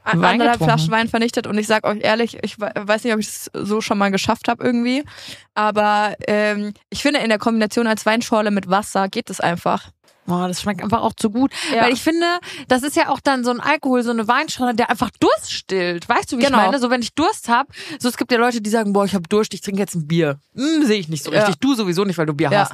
[0.04, 0.62] anderthalb.
[0.62, 3.50] Flaschen Wein vernichtet und ich sag euch ehrlich, ich we- weiß nicht, ob ich es
[3.54, 5.04] so schon mal geschafft habe irgendwie,
[5.54, 9.90] aber ähm, ich finde in der Kombination als Weinschorle mit Wasser geht es einfach.
[10.26, 11.52] Oh, das schmeckt einfach auch zu gut.
[11.74, 11.82] Ja.
[11.82, 12.24] Weil ich finde,
[12.68, 16.08] das ist ja auch dann so ein Alkohol, so eine Weinschorle, der einfach Durst stillt.
[16.08, 16.56] Weißt du, wie Genau.
[16.60, 16.78] ich meine?
[16.78, 17.66] So, wenn ich Durst hab,
[17.98, 20.06] so es gibt ja Leute, die sagen, boah, ich habe Durst, ich trinke jetzt ein
[20.06, 20.38] Bier.
[20.54, 21.40] Hm, sehe ich nicht so Ja.
[21.40, 21.56] richtig.
[21.60, 22.60] Du sowieso nicht, weil du Bier Ja.
[22.60, 22.72] hast.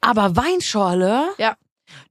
[0.00, 1.24] Aber Weinschorle,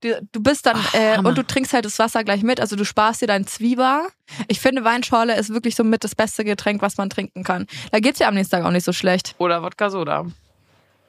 [0.02, 1.30] Du, du bist dann äh, Hammer.
[1.30, 4.08] und du trinkst halt das Wasser gleich mit, also du sparst dir dein Zwieber.
[4.48, 7.68] Ich finde Weinschorle ist wirklich so mit das beste Getränk, was man trinken kann.
[7.92, 9.36] Da geht's ja am nächsten Tag auch nicht so schlecht.
[9.38, 10.26] oder Wodka Soda.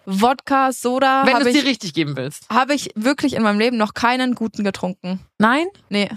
[0.07, 2.47] Wodka, Soda Wenn du habe es dir ich, richtig geben willst.
[2.49, 5.21] hab ich wirklich in meinem Leben noch keinen guten getrunken.
[5.39, 5.67] Nein?
[5.89, 6.09] Nee.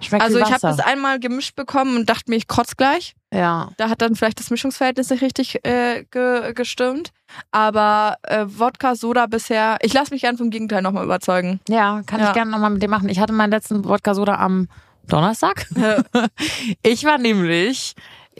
[0.00, 3.14] Schmeckt Also wie ich habe das einmal gemischt bekommen und dachte mir, ich kotz gleich.
[3.36, 3.70] Ja.
[3.76, 7.12] Da hat dann vielleicht das Mischungsverhältnis nicht richtig äh, ge gestimmt.
[7.50, 11.60] Aber äh, Wodka, Soda bisher, ich lasse mich gern vom Gegenteil nochmal überzeugen.
[11.68, 12.32] Ja, kann ich Ja.
[12.32, 13.08] gerne nochmal mit dir machen.
[13.08, 14.68] Ich hatte meinen letzten Wodka Soda am
[15.08, 15.66] Donnerstag.
[16.82, 17.94] Ich war nämlich,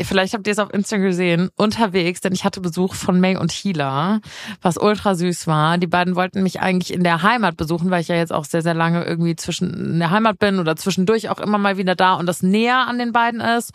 [0.05, 3.53] vielleicht habt ihr es auf Instagram gesehen, unterwegs, denn ich hatte Besuch von May und
[3.53, 4.21] Hila,
[4.61, 5.79] was ultra süß war.
[5.79, 8.63] Die beiden wollten mich eigentlich in der Heimat besuchen, weil ich ja jetzt auch sehr,
[8.63, 12.15] sehr lange irgendwie zwischen in der Heimat bin oder zwischendurch auch immer mal wieder da
[12.15, 13.73] und das näher an den beiden ist.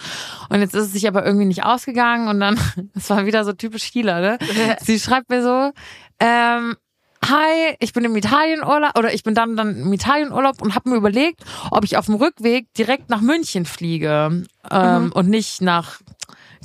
[0.50, 2.60] Und jetzt ist es sich aber irgendwie nicht ausgegangen und dann,
[2.96, 4.38] es war wieder so typisch Hila, ne?
[4.82, 5.72] Sie schreibt mir so,
[6.20, 6.76] ähm,
[7.24, 10.96] Hi, ich bin im Italienurlaub oder ich bin dann dann im Italienurlaub und habe mir
[10.96, 16.00] überlegt, ob ich auf dem Rückweg direkt nach München fliege ähm, und nicht nach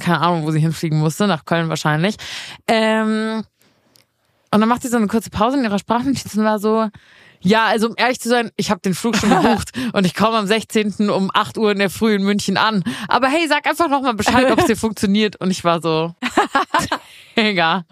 [0.00, 2.16] keine Ahnung, wo sie hinfliegen musste, nach Köln wahrscheinlich.
[2.68, 3.44] Ähm,
[4.50, 6.88] und dann macht sie so eine kurze Pause in ihrer Sprachnotiz und war so,
[7.40, 10.38] ja, also um ehrlich zu sein, ich habe den Flug schon gebucht und ich komme
[10.38, 11.10] am 16.
[11.10, 12.84] um 8 Uhr in der Früh in München an.
[13.08, 15.36] Aber hey, sag einfach noch mal Bescheid, ob es dir funktioniert.
[15.36, 16.14] Und ich war so,
[17.50, 17.84] egal.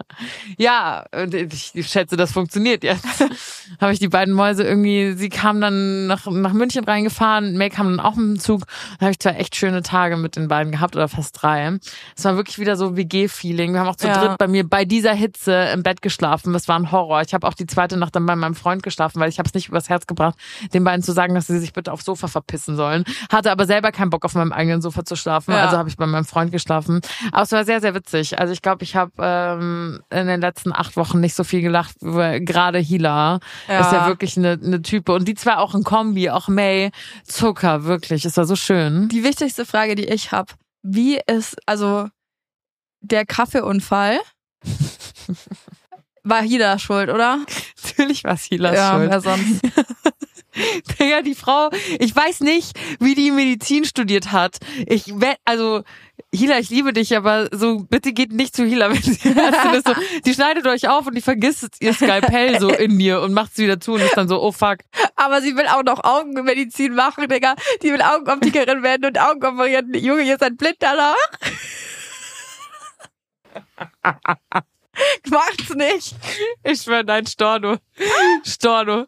[0.57, 3.05] Ja, ich, ich schätze, das funktioniert jetzt.
[3.79, 7.95] habe ich die beiden Mäuse irgendwie, sie kamen dann nach, nach München reingefahren, May kam
[7.95, 8.63] dann auch mit dem Zug.
[8.99, 11.77] Da habe ich zwei echt schöne Tage mit den beiden gehabt oder fast drei.
[12.17, 13.73] Es war wirklich wieder so WG-Feeling.
[13.73, 14.17] Wir haben auch zu Ja.
[14.25, 16.53] dritt bei mir bei dieser Hitze im Bett geschlafen.
[16.53, 17.21] Das war ein Horror.
[17.21, 19.53] Ich habe auch die zweite Nacht dann bei meinem Freund geschlafen, weil ich habe es
[19.53, 20.35] nicht übers Herz gebracht,
[20.73, 23.03] den beiden zu sagen, dass sie sich bitte aufs Sofa verpissen sollen.
[23.31, 25.51] Hatte aber selber keinen Bock auf meinem eigenen Sofa zu schlafen.
[25.51, 25.65] Ja.
[25.65, 27.01] Also habe ich bei meinem Freund geschlafen.
[27.31, 28.39] Aber es war sehr, sehr witzig.
[28.39, 29.11] Also ich glaube, ich habe
[29.59, 31.95] ähm, in den letzten acht Wochen nicht so viel gelacht.
[32.01, 33.79] weil Gerade Hila Ja.
[33.79, 35.11] ist ja wirklich eine, eine Type.
[35.13, 36.91] Und die zwei auch ein Kombi, auch May.
[37.23, 38.25] Zucker, wirklich.
[38.25, 39.07] Es war so schön.
[39.09, 42.07] Die wichtigste Frage, die ich habe, wie ist, also
[43.01, 44.19] der Kaffeeunfall
[46.23, 47.39] war Hida schuld, oder?
[47.83, 49.09] Natürlich war es Hilas Schuld.
[49.09, 49.61] wer sonst.
[50.99, 54.57] Digga, die Frau, ich weiß nicht, wie die Medizin studiert hat.
[54.87, 55.13] Ich
[55.45, 55.83] also
[56.33, 59.87] Hila, ich liebe dich, aber so bitte geht nicht zu Hila, wenn sie ist.
[59.87, 59.93] So,
[60.25, 63.57] die schneidet euch auf und die vergisst ihr Skalpell so in dir und macht es
[63.57, 64.79] wieder zu und ist dann so, oh fuck.
[65.15, 67.55] Aber sie will auch noch Augenmedizin machen, Digga.
[67.83, 69.93] Die will Augenoptikerin werden und Augen operieren.
[69.93, 71.15] Junge, ihr seid blind danach.
[75.29, 76.15] Macht's nicht.
[76.63, 77.77] Ich schwör, nein, Storno.
[78.45, 79.05] Storno.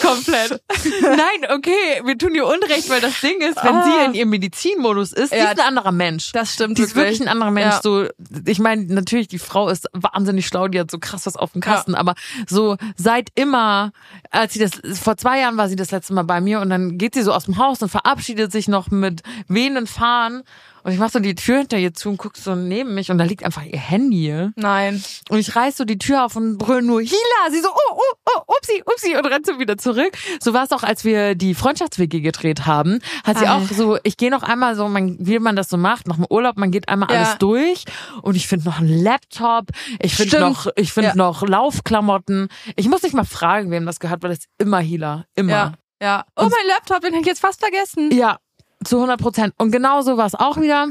[0.00, 0.62] Komplett.
[1.02, 3.84] Nein, okay, wir tun ihr Unrecht, weil das Ding ist, wenn Ah.
[3.84, 5.52] sie in ihrem Medizinmodus ist, die Ja.
[5.52, 6.32] ist ein anderer Mensch.
[6.32, 7.74] Das stimmt Die ist wirklich ein anderer Mensch.
[7.74, 7.80] Ja.
[7.82, 8.06] So,
[8.46, 11.60] ich meine, natürlich, die Frau ist wahnsinnig schlau, die hat so krass was auf dem
[11.60, 12.14] Kasten, aber
[12.48, 13.92] so seit immer,
[14.30, 16.98] als sie das, vor zwei Jahren war sie das letzte Mal bei mir und dann
[16.98, 20.42] geht sie so aus dem Haus und verabschiedet sich noch mit wehenden Fahnen
[20.82, 23.18] und ich mach so die Tür hinter ihr zu und guck so neben mich und
[23.18, 24.48] da liegt einfach ihr Handy.
[24.56, 25.02] Nein.
[25.28, 27.50] Und ich reiß so die Tür auf und brüll nur Hila.
[27.50, 30.12] Sie so, oh, oh, oh, upsi, upsi und rennt so wieder zurück.
[30.40, 33.00] So war es auch, als wir die Freundschaftswege gedreht haben.
[33.24, 33.56] Hat sie Ah.
[33.58, 36.26] auch so, ich gehe noch einmal so, man, wie man das so macht, nach dem
[36.28, 37.18] Urlaub, man geht einmal Ja.
[37.22, 37.84] alles durch.
[38.22, 39.70] Und ich finde noch einen Laptop.
[40.00, 41.14] Ich finde noch, ich finde Ja.
[41.16, 42.48] noch Laufklamotten.
[42.76, 45.24] Ich muss nicht mal fragen, wem das gehört, weil es immer Hila.
[45.34, 45.50] Immer.
[45.52, 45.72] Ja.
[46.00, 46.24] Ja.
[46.36, 48.12] Oh, mein Laptop, den hab ich jetzt fast vergessen.
[48.12, 48.38] Ja,
[48.84, 49.54] zu 100 Prozent.
[49.58, 50.88] Und genauso war es auch wieder.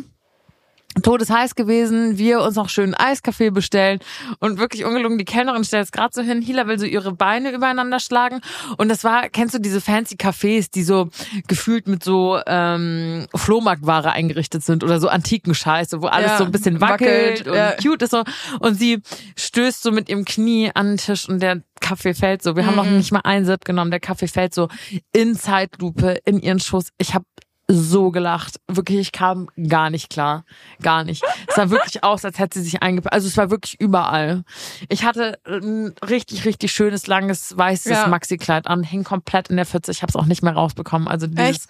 [1.01, 3.99] Todesheiß gewesen, wir uns noch schön Eiskaffee bestellen
[4.39, 7.51] und wirklich ungelungen, die Kellnerin stellt es gerade so hin, Hila will so ihre Beine
[7.51, 8.41] übereinander schlagen
[8.77, 11.09] und das war, kennst du diese fancy Cafés, die so
[11.47, 16.45] gefühlt mit so ähm, Flohmarktware eingerichtet sind oder so antiken Scheiße, wo alles Ja, so
[16.45, 17.71] ein bisschen wackelt, wackelt, und ja.
[17.73, 18.23] cute ist so
[18.59, 19.01] und sie
[19.37, 22.55] stößt so mit ihrem Knie an den Tisch und der Kaffee fällt so.
[22.55, 23.91] Wir haben noch nicht mal einen Sip genommen.
[23.91, 24.67] Der Kaffee fällt so
[25.13, 26.89] in Zeitlupe in ihren Schoß.
[26.97, 27.23] Ich habe
[27.69, 28.59] so gelacht.
[28.67, 30.45] Wirklich, ich kam gar nicht klar.
[30.81, 31.23] Gar nicht.
[31.47, 33.13] Es sah wirklich aus, als hätte sie sich eingepackt.
[33.13, 34.43] Also es war wirklich überall.
[34.87, 38.07] Ich hatte ein richtig, richtig schönes, langes, weißes Ja.
[38.07, 39.91] Maxi-Kleid an, hing komplett in der Pfütze.
[39.91, 41.07] Ich habe es auch nicht mehr rausbekommen.
[41.09, 41.67] Also dieses,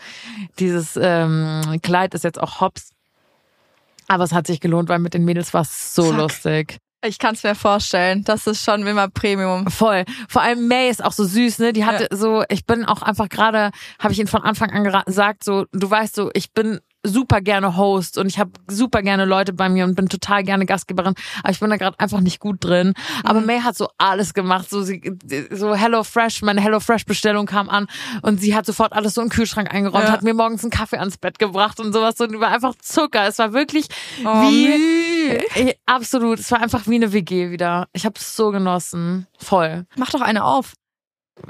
[0.59, 2.91] dieses ähm, Kleid ist jetzt auch hops.
[4.07, 6.17] Aber es hat sich gelohnt, weil mit den Mädels war es so Fuck.
[6.17, 6.77] lustig.
[7.05, 8.23] Ich kann es mir vorstellen.
[8.23, 9.67] Das ist schon immer Premium.
[9.69, 10.03] Voll.
[10.29, 11.71] Vor allem May ist auch so süß, ne?
[11.73, 15.43] Die hatte so, ich bin auch einfach gerade, habe ich ihn von Anfang an gesagt,
[15.43, 19.53] so, du weißt so, ich bin super gerne Host und ich habe super gerne Leute
[19.53, 22.57] bei mir und bin total gerne Gastgeberin, aber ich bin da gerade einfach nicht gut
[22.61, 22.93] drin.
[23.23, 25.17] Aber May hat so alles gemacht, so sie,
[25.51, 27.87] so Hello Fresh, meine Hello Fresh Bestellung kam an
[28.23, 30.11] und sie hat sofort alles so den Kühlschrank eingeräumt, Ja.
[30.11, 33.25] hat mir morgens einen Kaffee ans Bett gebracht und sowas und war einfach Zucker.
[33.27, 33.85] Es war wirklich
[34.25, 34.67] Oh, wie
[35.27, 35.39] Müh.
[35.55, 37.87] äh, absolut, es war einfach wie eine WG wieder.
[37.93, 39.85] Ich habe es so genossen, voll.
[39.95, 40.73] Mach doch eine auf.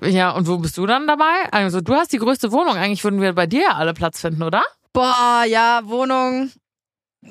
[0.04, 1.52] Ja, und wo bist du dann dabei?
[1.52, 2.76] Also, du hast die größte Wohnung.
[2.76, 4.64] Eigentlich würden wir bei dir ja alle Platz finden, oder?
[4.92, 6.52] Boah, ja, Wohnung.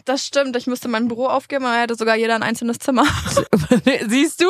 [0.05, 0.57] Das stimmt.
[0.57, 3.05] Ich müsste mein Büro aufgeben, aber hätte sogar jeder ein einzelnes Zimmer.
[4.09, 4.47] Siehst du?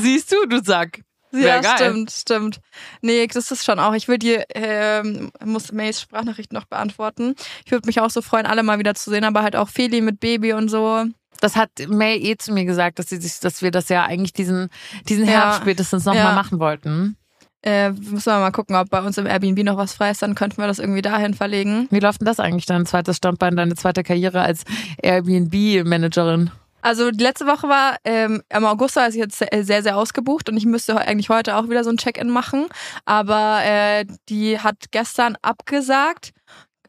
[0.00, 1.02] Siehst du, du Sack.
[1.32, 1.76] Wär ja, geil.
[1.76, 2.60] stimmt, stimmt.
[3.00, 3.94] Nee, das ist schon auch.
[3.94, 7.34] Ich will dir, ähm, muss Mays Sprachnachricht noch beantworten.
[7.64, 10.00] Ich würde mich auch so freuen, alle mal wieder zu sehen, aber halt auch Feli
[10.02, 11.04] mit Baby und so.
[11.40, 14.32] Das hat May eh zu mir gesagt, dass sie sich, dass wir das ja eigentlich
[14.32, 14.68] diesen,
[15.08, 15.30] diesen Ja.
[15.32, 16.32] Herbst spätestens nochmal Ja.
[16.34, 17.16] machen wollten.
[17.64, 20.34] Äh, müssen wir mal gucken, ob bei uns im Airbnb noch was frei ist, dann
[20.34, 21.86] könnten wir das irgendwie dahin verlegen.
[21.90, 24.64] Wie läuft denn das eigentlich, dein zweites Standbein, deine zweite Karriere als
[25.00, 26.50] Airbnb-Managerin?
[26.82, 30.56] Also die letzte Woche war, ähm, im August war es jetzt sehr, sehr, ausgebucht und
[30.56, 32.66] ich müsste eigentlich heute auch wieder so ein Check-in machen.
[33.04, 36.32] Aber äh, die hat gestern abgesagt,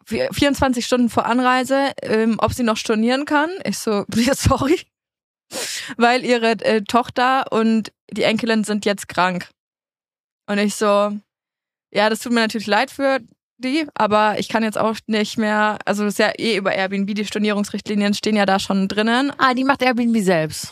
[0.05, 3.49] vi- 24 Stunden vor Anreise, ähm, ob sie noch stornieren kann.
[3.63, 4.81] Ich so, sorry.
[5.97, 9.49] Weil ihre äh, Tochter und die Enkelin sind jetzt krank.
[10.47, 11.15] Und ich so,
[11.93, 13.19] ja, das tut mir natürlich leid für
[13.63, 17.13] die, aber ich kann jetzt auch nicht mehr, also das ist ja eh über Airbnb,
[17.15, 19.31] die Stornierungsrichtlinien stehen ja da schon drinnen.
[19.37, 20.71] Ah, die macht Airbnb selbst.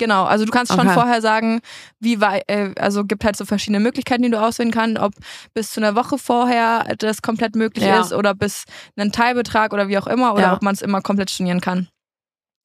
[0.00, 0.94] Genau, also du kannst schon Okay.
[0.94, 1.60] vorher sagen,
[1.98, 5.12] wie weit, äh, also gibt halt so verschiedene Möglichkeiten, die du auswählen kannst, ob
[5.54, 8.00] bis zu einer Woche vorher das komplett möglich Ja.
[8.00, 8.62] ist oder bis
[8.96, 10.52] einen Teilbetrag oder wie auch immer oder Ja.
[10.52, 11.88] ob man es immer komplett stornieren kann.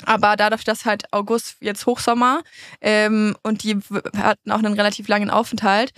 [0.06, 2.42] Aber dadurch, dass halt August jetzt Hochsommer
[2.82, 3.78] ähm, und die
[4.18, 5.94] hatten auch einen relativ langen Aufenthalt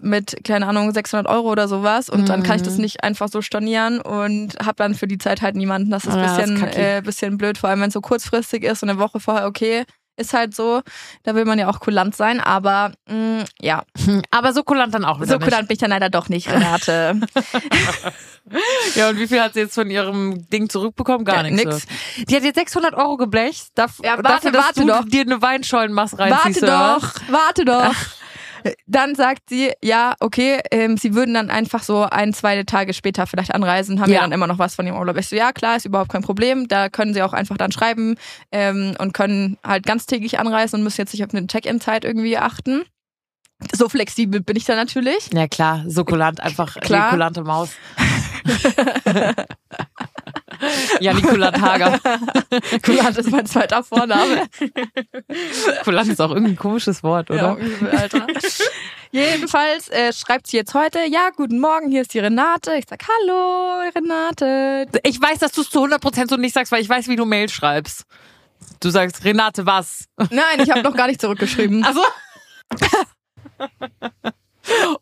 [0.00, 2.82] mit, keine Ahnung, 600 Euro oder sowas und dann kann ich das Mhm.
[2.82, 5.90] nicht einfach so stornieren und habe dann für die Zeit halt niemanden.
[5.90, 8.00] Das ist ein Ja, das ist bisschen, äh, bisschen blöd, vor allem wenn es so
[8.00, 9.84] kurzfristig ist und eine Woche vorher okay.
[10.16, 10.80] Ist halt so,
[11.24, 15.04] da will man ja auch kulant sein, aber mh, ja, Hm, Aber so kulant dann
[15.04, 15.44] auch wieder so nicht.
[15.44, 17.20] kulant bin ich dann leider doch nicht, Renate.
[18.94, 21.24] Ja, und wie viel hat sie jetzt von ihrem Ding zurückbekommen?
[21.24, 21.86] Gar Ja, nichts.
[22.16, 22.26] nix.
[22.28, 23.68] Die hat jetzt 600 Euro geblecht.
[23.74, 25.04] Darf, Ja, warte, dafür, dass warte du doch.
[25.06, 26.62] dir eine Weinschollenmasse warte reinziehst.
[26.62, 27.02] oder was?
[27.14, 27.94] doch, warte doch.
[28.86, 33.26] Dann sagt sie, ja, okay, ähm, sie würden dann einfach so ein, zwei Tage später
[33.26, 34.16] vielleicht anreisen, haben ja.
[34.16, 34.20] Ja.
[34.22, 35.16] dann immer noch was von ihrem Urlaub.
[35.18, 36.68] Ich so, ja, klar, ist überhaupt kein Problem.
[36.68, 38.16] Da können sie auch einfach dann schreiben
[38.52, 42.84] ähm, und können halt ganztägig anreisen und müssen jetzt nicht auf eine Check-in-Zeit irgendwie achten.
[43.72, 45.30] So flexibel bin ich da natürlich.
[45.32, 47.10] Ja klar, so kulant, einfach Klar.
[47.10, 47.70] kulante Maus.
[51.00, 51.98] ja, die kulant Hager.
[52.84, 54.46] Kulant ist mein zweiter Vorname.
[55.84, 57.62] Kulant ist auch irgendwie ein komisches Wort, Ja, oder?
[57.62, 58.26] übel, Alter.
[59.10, 62.74] Jedenfalls äh, schreibt sie jetzt heute, ja, guten Morgen, hier ist die Renate.
[62.74, 64.86] Ich sag, hallo, Renate.
[65.04, 67.24] Ich weiß, dass du es zu 100% so nicht sagst, weil ich weiß, wie du
[67.24, 68.04] Mail schreibst.
[68.80, 70.06] Du sagst, Renate, was?
[70.30, 71.84] Nein, ich habe noch gar nicht zurückgeschrieben.
[71.84, 72.00] Also.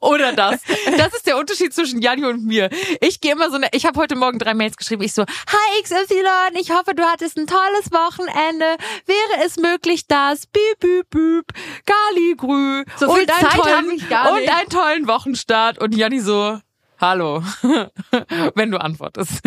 [0.01, 0.61] Oder das.
[0.97, 2.71] Das ist der Unterschied zwischen Janni und mir.
[3.01, 5.03] Ich gehe immer so, ne, ich habe heute Morgen drei Mails geschrieben.
[5.03, 8.77] Ich so, hi XY, ich hoffe, du hattest ein tolles Wochenende.
[9.07, 11.47] Wäre es möglich, dass Büb, büb, büb,
[11.87, 15.79] Galigrü So viel und, einen Zeit tollen, und einen tollen Wochenstart.
[15.79, 16.59] Und Janni so,
[17.01, 17.43] hallo,
[18.55, 19.43] wenn du antwortest.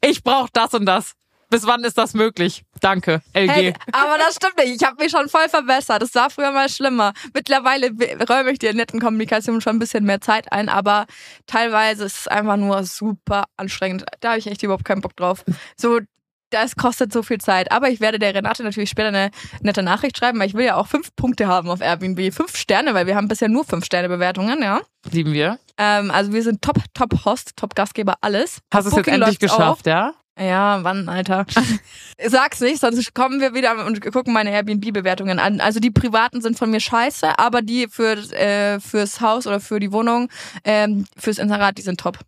[0.00, 1.14] Ich brauche das und das.
[1.52, 2.64] Bis wann ist das möglich?
[2.80, 3.50] Danke, LG.
[3.50, 4.80] Hey, aber das stimmt nicht.
[4.80, 6.00] Ich habe mich schon voll verbessert.
[6.00, 7.12] Das war früher mal schlimmer.
[7.34, 7.90] Mittlerweile
[8.26, 11.04] räume ich der netten Kommunikation schon ein bisschen mehr Zeit ein, aber
[11.46, 14.06] teilweise ist es einfach nur super anstrengend.
[14.20, 15.44] Da habe ich echt überhaupt keinen Bock drauf.
[15.76, 16.00] So,
[16.48, 17.70] das kostet so viel Zeit.
[17.70, 20.76] Aber ich werde der Renate natürlich später eine nette Nachricht schreiben, weil ich will ja
[20.76, 22.32] auch fünf Punkte haben auf Airbnb.
[22.32, 24.80] Fünf Sterne, weil wir haben bisher nur fünf Sterne Bewertungen, ja.
[25.10, 25.58] Lieben wir.
[25.76, 28.60] Ähm, also wir sind top, top Host, top Gastgeber, alles.
[28.72, 30.14] Hast du es jetzt endlich geschafft, ja?
[30.42, 31.46] Ja, wann, Alter?
[32.26, 35.60] Sag's nicht, sonst kommen wir wieder und gucken meine Airbnb-Bewertungen an.
[35.60, 39.80] Also die privaten sind von mir scheiße, aber die für, äh, fürs Haus oder für
[39.80, 40.28] die Wohnung,
[40.64, 42.18] ähm, fürs Inserat, die sind top.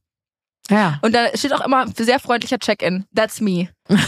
[0.70, 0.98] Ja.
[1.03, 3.05] Und da steht auch immer sehr freundlicher Check-in.
[3.14, 3.68] That's me.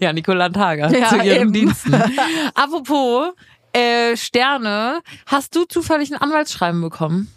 [0.00, 1.52] Ja, Nicola Tager Ja, zu ihren eben.
[1.52, 1.94] Diensten.
[2.54, 3.32] Apropos
[3.72, 7.30] äh, Sterne, hast du zufällig ein Anwaltsschreiben bekommen?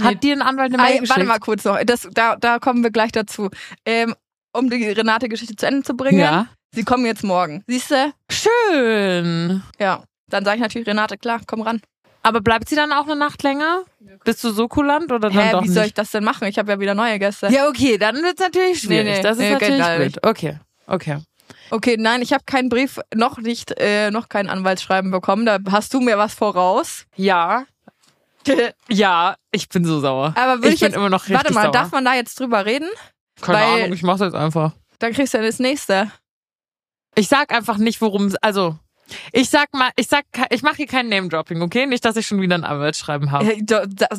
[0.00, 0.20] Hat Nee.
[0.20, 1.10] dir ein Anwalt eine Mail Ei, geschickt?
[1.10, 1.78] warte mal kurz noch.
[1.84, 3.48] Das, da, da kommen wir gleich dazu.
[3.84, 4.14] Ähm,
[4.52, 6.18] um die Renate-Geschichte zu Ende zu bringen.
[6.20, 6.46] Ja.
[6.74, 7.62] Sie kommen jetzt morgen.
[7.66, 8.12] Siehst du?
[8.30, 9.62] Schön.
[9.78, 10.02] Ja.
[10.30, 11.80] Dann sage ich natürlich, Renate, klar, komm ran.
[12.22, 13.84] Aber bleibt sie dann auch eine Nacht länger?
[14.24, 15.74] Bist du so kulant oder dann Hä, doch wie nicht?
[15.74, 16.46] soll ich das denn machen?
[16.48, 17.46] Ich habe ja wieder neue Gäste.
[17.48, 19.04] ja, okay, dann wird's natürlich schwierig.
[19.04, 20.18] Nee, nee, das ist nee, natürlich blöd.
[20.26, 21.18] Okay, okay.
[21.70, 25.46] Okay, nein, ich habe keinen Brief, noch nicht, äh, noch kein Anwaltsschreiben bekommen.
[25.46, 27.04] Da hast du mir was voraus.
[27.16, 27.64] Ja,
[28.88, 30.34] ja, ich bin so sauer.
[30.36, 31.72] Aber ich, ich, bin jetzt, immer noch richtig warte mal, sauer.
[31.72, 32.88] darf man da jetzt drüber reden?
[33.40, 34.72] Keine weil- Ahnung, ich mach's jetzt einfach.
[34.98, 36.10] Dann kriegst du ja das nächste.
[37.14, 38.76] Ich sag einfach nicht, worum also
[39.32, 41.86] ich sag mal, ich sag, ich mache hier kein Name Dropping, okay?
[41.86, 43.52] Nicht, dass ich schon wieder ein Anwaltsschreiben habe.
[43.52, 43.64] Äh,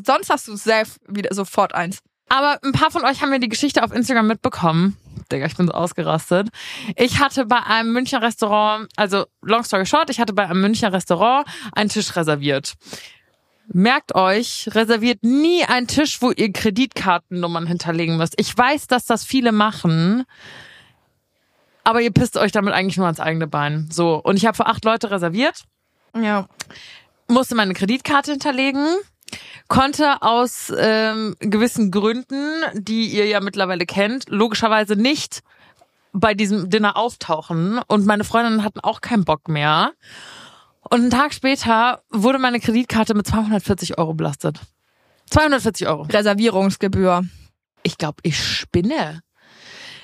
[0.03, 1.99] Sonst hast du selbst wieder sofort eins.
[2.29, 4.97] Aber ein paar von euch haben mir die Geschichte auf Instagram mitbekommen.
[5.31, 6.49] Digga, ich bin so ausgerastet.
[6.95, 10.93] Ich hatte bei einem Münchner Restaurant, also long story short, ich hatte bei einem Münchner
[10.93, 12.73] Restaurant einen Tisch reserviert.
[13.71, 18.33] Merkt euch, reserviert nie einen Tisch, wo ihr Kreditkartennummern hinterlegen müsst.
[18.37, 20.25] Ich weiß, dass das viele machen,
[21.83, 23.87] aber ihr pisst euch damit eigentlich nur ans eigene Bein.
[23.91, 25.63] So, und ich habe für acht Leute reserviert
[26.15, 26.47] Ja.
[27.27, 28.87] musste meine Kreditkarte hinterlegen,
[29.67, 35.41] konnte aus ähm, gewissen Gründen, die ihr ja mittlerweile kennt, logischerweise nicht
[36.11, 39.93] bei diesem Dinner auftauchen und meine Freundinnen hatten auch keinen Bock mehr.
[40.81, 44.59] Und einen Tag später wurde meine Kreditkarte mit 240 Euro belastet.
[45.29, 46.03] 240 Euro.
[46.03, 47.23] Reservierungsgebühr.
[47.83, 49.21] Ich glaube, ich spinne.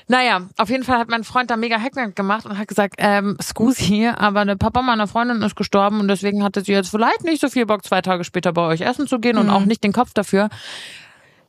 [0.07, 3.37] Naja, auf jeden Fall hat mein Freund da mega Hackmack gemacht und hat gesagt, ähm,
[3.41, 7.41] Scusi, aber der Papa meiner Freundin ist gestorben und deswegen hatte sie jetzt vielleicht nicht
[7.41, 9.53] so viel Bock, zwei Tage später bei euch essen zu gehen und Mhm.
[9.53, 10.49] auch nicht den Kopf dafür.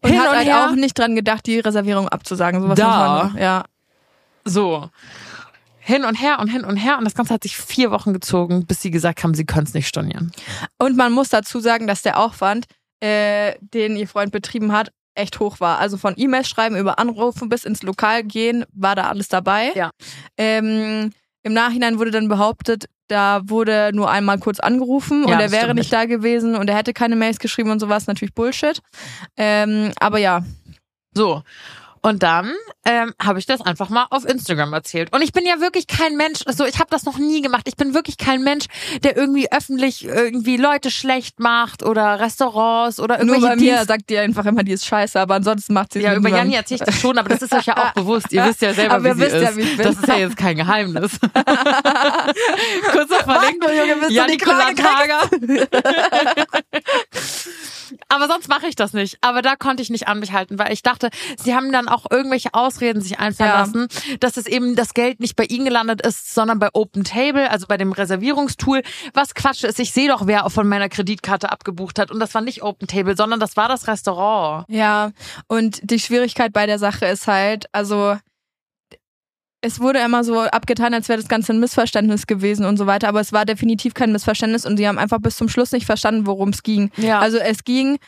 [0.01, 0.67] Und Hin hat und halt her.
[0.71, 2.63] auch nicht dran gedacht, die Reservierung abzusagen.
[2.63, 3.31] Sowas Da.
[3.35, 3.65] man, ja.
[4.47, 4.89] So.
[5.87, 8.67] Hin und her und hin und her und das Ganze hat sich vier Wochen gezogen,
[8.67, 10.33] bis sie gesagt haben, sie können es nicht stornieren.
[10.79, 12.67] Und man muss dazu sagen, dass der Aufwand,
[13.01, 15.79] äh, den ihr Freund betrieben hat, echt hoch war.
[15.79, 19.71] Also von E-Mails schreiben über Anrufen bis ins Lokal gehen, war da alles dabei.
[19.77, 19.91] Ja.
[20.37, 21.13] Ähm,
[21.45, 25.73] Im Nachhinein wurde dann behauptet, da wurde nur einmal kurz angerufen Ja, und er wäre
[25.73, 28.09] nicht da gewesen und er hätte keine Mails geschrieben und sowas.
[28.09, 28.81] Natürlich Bullshit.
[29.37, 30.43] Ähm, aber ja,
[31.15, 31.43] So.
[32.07, 35.13] Und dann ähm, habe ich das einfach mal auf Instagram erzählt.
[35.13, 37.67] Und ich bin ja wirklich kein Mensch, so ich habe das noch nie gemacht.
[37.67, 38.67] Ich bin wirklich kein Mensch,
[39.03, 43.89] der irgendwie öffentlich irgendwie Leute schlecht macht oder Restaurants oder nur irgendwelche bei mir Dienst-
[43.89, 46.29] sagt die einfach immer, die ist scheiße, aber ansonsten macht sie es Ja, über.
[46.29, 48.33] Janni erzähle ich das schon, aber das ist euch ja auch bewusst.
[48.33, 49.43] Ihr wisst ja selber, Aber wie ihr sie wisst ist.
[49.43, 49.87] ja, wie ich bin.
[49.87, 51.19] Das ist ja jetzt kein Geheimnis.
[52.93, 53.65] Kurz noch verlinkt.
[53.65, 55.29] Warte, Junge, Tager.
[58.09, 59.19] Aber sonst mache ich das nicht.
[59.21, 61.11] Aber da konnte ich nicht an mich halten, weil ich dachte,
[61.43, 63.61] sie haben dann auch irgendwelche Ausreden sich einfallen Ja.
[63.61, 63.87] lassen,
[64.21, 67.67] dass es eben das Geld nicht bei ihnen gelandet ist, sondern bei Open Table, also
[67.67, 68.83] bei dem Reservierungstool.
[69.15, 72.11] Was Quatsch ist, ich sehe doch, wer von meiner Kreditkarte abgebucht hat.
[72.11, 74.67] Und das war nicht Open Table, sondern das war das Restaurant.
[74.69, 75.13] Ja,
[75.49, 78.17] und die Schwierigkeit bei der Sache ist halt, also
[79.63, 83.09] es wurde immer so abgetan, als wäre das Ganze ein Missverständnis gewesen und so weiter,
[83.09, 86.27] aber es war definitiv kein Missverständnis und sie haben einfach bis zum Schluss nicht verstanden,
[86.27, 86.91] worum es ging.
[86.97, 87.19] Ja.
[87.19, 87.99] Also es ging,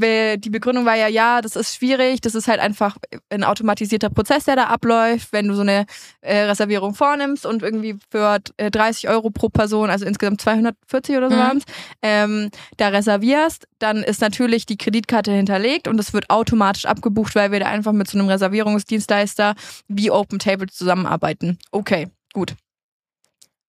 [0.00, 2.96] die Begründung war ja, ja, das ist schwierig, das ist halt einfach
[3.30, 5.86] ein automatisierter Prozess, der da abläuft, wenn du so eine
[6.20, 11.30] äh, Reservierung vornimmst und irgendwie für äh, 30 Euro pro Person, also insgesamt 240 oder
[11.30, 11.40] so Mhm.
[11.40, 11.64] waren's,
[12.02, 17.52] ähm, da reservierst, dann ist natürlich die Kreditkarte hinterlegt und es wird automatisch abgebucht, weil
[17.52, 19.54] wir da einfach mit so einem Reservierungsdienstleister
[19.88, 21.58] wie Open Table zusammenarbeiten.
[21.70, 22.54] Okay, gut.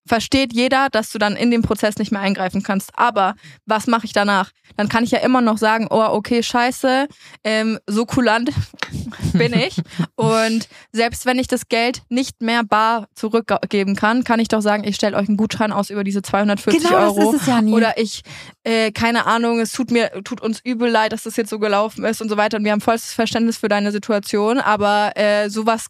[0.10, 2.90] Versteht jeder, dass du dann in den Prozess nicht mehr eingreifen kannst.
[2.96, 3.36] Aber
[3.68, 4.50] was mache ich danach?
[4.76, 7.08] Dann kann ich ja immer noch sagen, oh, okay, scheiße,
[7.44, 8.50] ähm, so kulant
[9.34, 9.80] bin ich.
[10.16, 14.84] Und selbst wenn ich das Geld nicht mehr bar zurückgeben kann, kann ich doch sagen,
[14.84, 17.16] ich stelle euch einen Gutschein aus über diese 240 genau, Euro.
[17.20, 17.74] das ist es ja nie.
[17.74, 18.24] Oder ich,
[18.64, 22.04] äh, keine Ahnung, es tut mir, tut uns übel leid, dass das jetzt so gelaufen
[22.04, 22.58] ist und so weiter.
[22.58, 25.86] Und wir haben vollstes Verständnis für deine Situation, aber äh, sowas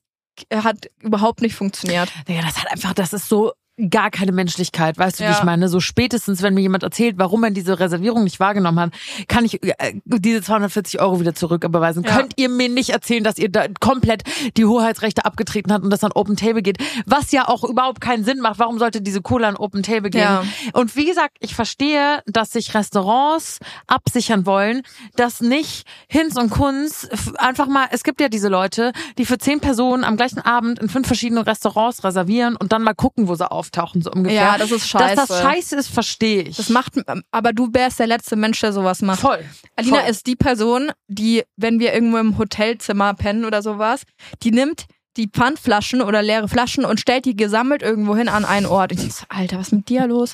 [0.54, 2.12] hat überhaupt nicht funktioniert.
[2.28, 3.54] Digga, das hat einfach, das ist so
[3.90, 5.38] gar keine Menschlichkeit, weißt du, wie Ja.
[5.38, 5.70] ich meine?
[5.70, 8.94] So spätestens, wenn mir jemand erzählt, warum er diese Reservierung nicht wahrgenommen hat,
[9.28, 12.04] kann ich äh, diese 240 Euro wieder zurücküberweisen.
[12.04, 12.16] Ja.
[12.18, 14.24] Könnt ihr mir nicht erzählen, dass ihr da komplett
[14.58, 18.24] die Hoheitsrechte abgetreten habt und das an Open Table geht, was ja auch überhaupt keinen
[18.24, 18.60] Sinn macht.
[18.60, 20.22] Warum sollte diese Kohle an Open Table gehen?
[20.22, 20.44] Ja.
[20.74, 24.82] Und wie gesagt, ich verstehe, dass sich Restaurants absichern wollen,
[25.16, 27.08] dass nicht Hinz und Kunz
[27.38, 30.90] einfach mal, es gibt ja diese Leute, die für zehn Personen am gleichen Abend in
[30.90, 34.42] fünf verschiedenen Restaurants reservieren und dann mal gucken, wo sie auftauchen, so ungefähr.
[34.42, 35.44] Ja, das ist Dass das scheiße.
[35.44, 36.58] scheiße ist, verstehe ich.
[36.58, 36.94] Das macht,
[37.32, 39.20] aber du wärst der letzte Mensch, der sowas macht.
[39.20, 39.44] voll.
[39.76, 40.10] Alina voll.
[40.10, 44.04] ist die Person, die, wenn wir irgendwo im Hotelzimmer pennen oder sowas,
[44.44, 44.86] die nimmt
[45.18, 48.92] die Pfandflaschen oder leere Flaschen und stellt die gesammelt irgendwo hin an einen Ort.
[48.92, 50.34] Ich so, Alter, was ist mit dir los?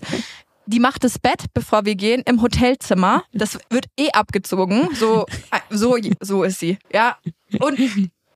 [0.68, 3.24] Die macht das Bett, bevor wir gehen, im Hotelzimmer.
[3.34, 4.90] Das wird eh abgezogen.
[4.94, 6.78] So, äh, so, so ist sie.
[6.92, 7.18] Ja.
[7.60, 7.80] Und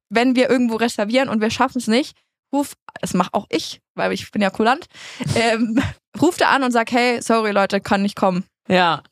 [0.09, 2.15] wenn wir irgendwo reservieren und wir schaffen es nicht,
[2.51, 4.87] ruf, das mache auch ich, weil ich bin ja kulant,
[5.35, 5.81] ähm,
[6.21, 8.45] ruft er an und sagt, hey, sorry Leute, kann nicht kommen.
[8.67, 9.03] Ja.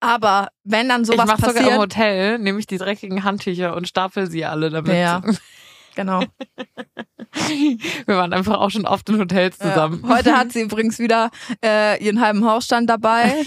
[0.00, 3.74] Aber wenn dann Ich sowas mache sogar im passiert, Hotel, nehme ich die dreckigen Handtücher
[3.74, 4.94] und stapel sie alle damit.
[4.94, 5.22] Ja.
[5.94, 6.24] genau.
[8.06, 10.00] Wir waren einfach auch schon oft in Hotels zusammen.
[10.04, 10.16] Ja.
[10.16, 11.30] Heute hat sie übrigens wieder
[11.64, 13.24] äh, ihren halben Hausstand dabei.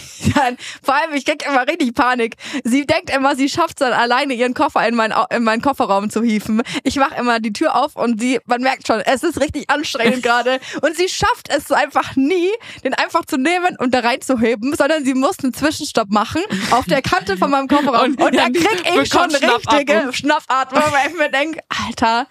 [0.83, 2.35] Vor allem, ich krieg immer richtig Panik.
[2.63, 6.09] Sie denkt immer, sie schafft es dann alleine, ihren Koffer in, mein, in meinen Kofferraum
[6.09, 6.61] zu hieven.
[6.83, 10.21] Ich mache immer die Tür auf und sie, man merkt schon, es ist richtig anstrengend
[10.21, 10.59] gerade.
[10.81, 12.49] Und sie schafft es einfach nie,
[12.83, 16.41] den einfach zu nehmen und da reinzuheben, sondern sie muss einen Zwischenstopp machen
[16.71, 18.15] auf der Kante von meinem Kofferraum.
[18.15, 20.13] Und Und, da krieg ich schon richtige Schnappatmung.
[20.13, 22.27] Schnappatmung, weil ich mir denke, Alter,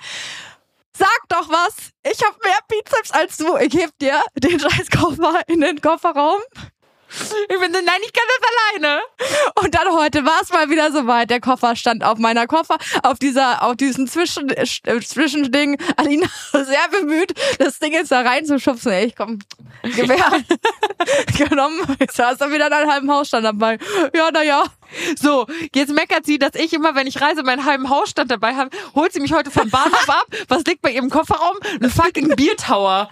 [0.96, 1.90] Sag doch was!
[2.10, 3.56] Ich habe mehr Bizeps als du.
[3.58, 6.40] Ich heb dir den scheiß Koffer in den Kofferraum.
[7.48, 9.00] Ich bin so, nein, ich kann das alleine.
[9.62, 11.30] Und dann heute war es mal wieder soweit.
[11.30, 14.64] Der Koffer stand auf meiner Koffer, auf dieser, auf diesem Zwischen, äh,
[15.00, 15.78] Zwischending.
[15.96, 18.92] Alina sehr bemüht, das Ding jetzt da reinzuschubsen.
[18.92, 19.38] Ey, ich komm,
[19.82, 20.42] Gewehr
[21.48, 21.80] genommen.
[22.00, 23.78] Jetzt hast du wieder deinen halben Hausstand dabei.
[24.14, 24.64] Ja, na ja.
[25.20, 28.70] So, jetzt meckert sie, dass ich immer, wenn ich reise, meinen halben Hausstand dabei habe.
[28.94, 30.26] Holt sie mich heute vom Bahnhof ab.
[30.48, 31.56] Was liegt bei ihrem Kofferraum?
[31.80, 33.10] Ein fucking Biertower.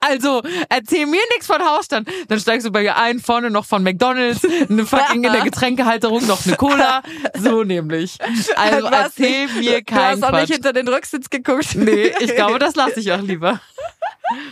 [0.00, 2.08] Also, erzähl mir nichts von Hausstand.
[2.28, 6.26] Dann steigst du bei ihr ein, vorne noch von McDonalds, eine fucking in der Getränkehalterung
[6.26, 7.02] noch eine Cola.
[7.38, 8.18] So nämlich.
[8.56, 11.74] Also, erzähl nicht- mir Du hast keinen auch nicht hinter den Rücksitz geguckt.
[11.74, 13.60] Nee, ich glaube, das lasse ich auch lieber.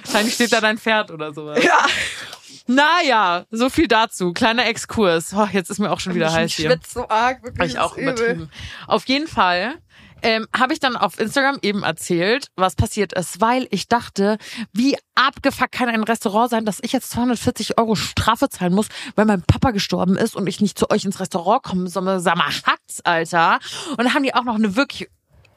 [0.04, 1.62] Wahrscheinlich steht da dein Pferd oder sowas.
[1.62, 1.84] Ja.
[2.66, 4.32] Naja, so viel dazu.
[4.32, 5.34] Kleiner Exkurs.
[5.36, 6.70] Oh, jetzt ist mir auch schon wieder heiß ich hier.
[6.70, 7.42] schwitze so arg.
[7.42, 8.12] Wirklich, Ich auch übel.
[8.12, 8.50] übertrieben.
[8.86, 9.74] Auf jeden Fall
[10.22, 14.38] ähm, habe ich dann auf Instagram eben erzählt, was passiert ist, weil ich dachte,
[14.72, 19.26] wie abgefuckt kann ein Restaurant sein, dass ich jetzt 240 Euro Strafe zahlen muss, weil
[19.26, 22.46] mein Papa gestorben ist und ich nicht zu euch ins Restaurant komme, sondern sag mal,
[22.46, 23.58] hackt's, Alter.
[23.90, 25.08] Und dann haben die auch noch eine wirklich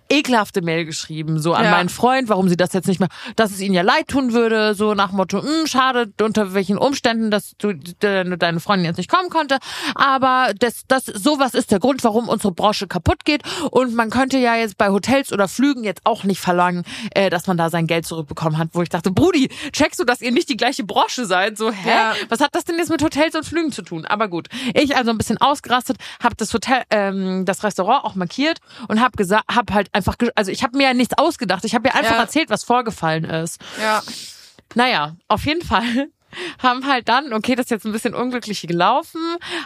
[0.10, 1.72] ekelhafte Mail geschrieben, so an Ja.
[1.72, 4.76] meinen Freund, warum sie das jetzt nicht mehr, dass es ihnen ja leid tun würde,
[4.76, 9.10] so nach Motto, "Hm, schade, unter welchen Umständen, dass du de, deine Freundin jetzt nicht
[9.10, 9.58] kommen konnte,
[9.95, 13.41] aber das, das, sowas ist der Grund, warum unsere Branche kaputt geht
[13.72, 17.47] und man könnte ja jetzt bei Hotels oder Flügen jetzt auch nicht verlangen, äh, dass
[17.47, 20.49] man da sein Geld zurückbekommen hat, wo ich dachte, Brudi, checkst du, dass ihr nicht
[20.49, 21.89] die gleiche Branche seid, so, hä?
[21.89, 22.14] Ja.
[22.30, 24.06] Was hat das denn jetzt mit Hotels und Flügen zu tun?
[24.06, 28.60] Aber gut, ich also ein bisschen ausgerastet, habe das Hotel, ähm, das Restaurant auch markiert
[28.88, 31.88] und habe gesagt, habe halt einfach, also ich habe mir ja nichts ausgedacht, ich habe
[31.88, 32.22] ja einfach Ja.
[32.22, 33.60] erzählt, was vorgefallen ist.
[33.82, 34.04] Ja.
[34.76, 36.10] Naja, auf jeden Fall
[36.61, 39.19] haben halt dann, okay, das ist jetzt ein bisschen unglücklich gelaufen,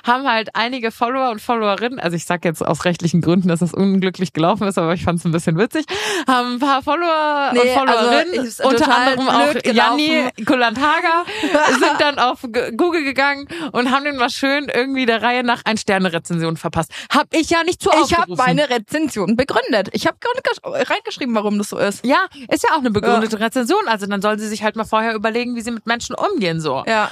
[0.05, 3.73] haben halt einige Follower und Followerinnen, also ich sag jetzt aus rechtlichen Gründen, dass das
[3.73, 5.85] unglücklich gelaufen ist, aber ich fand es ein bisschen witzig,
[6.27, 9.99] haben ein paar Follower Nee, und Followerinnen, also, unter anderem auch gelaufen.
[9.99, 11.25] Janni Kulantaga,
[11.79, 12.41] sind dann auf
[12.77, 16.91] Google gegangen und haben den mal schön irgendwie der Reihe nach ein Sterne-Rezension verpasst.
[17.13, 19.89] Hab ich ja nicht zu Ich habe meine Rezension begründet.
[19.93, 20.17] Ich habe
[20.63, 22.05] reingeschrieben, warum das so ist.
[22.05, 23.87] ja, ist ja auch eine begründete Rezension.
[23.87, 26.83] Also dann soll sie sich halt mal vorher überlegen, wie sie mit Menschen umgehen so.
[26.87, 27.09] Ja.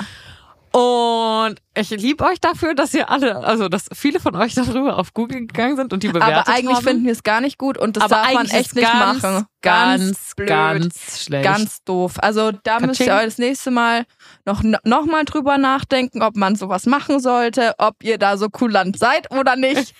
[0.71, 5.13] Und ich liebe euch dafür, dass ihr alle, also dass viele von euch darüber auf
[5.13, 6.83] Google gegangen sind und die bewertet Aber eigentlich haben.
[6.83, 9.45] finden wir es gar nicht gut und das Aber darf man echt nicht ganz, machen.
[9.61, 10.49] Ganz, blöd.
[10.49, 11.45] ganz schlecht.
[11.45, 12.15] Ganz doof.
[12.19, 13.19] Also da müsst ihr Katsching.
[13.19, 14.05] euch das nächste Mal
[14.45, 18.99] noch, noch mal drüber nachdenken, ob man sowas machen sollte, ob ihr da so kulant
[18.99, 19.95] seid oder nicht.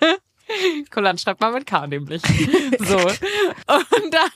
[0.90, 2.22] Kulant schreibt mal mit K nämlich.
[2.80, 2.96] So.
[2.96, 4.30] Und dann,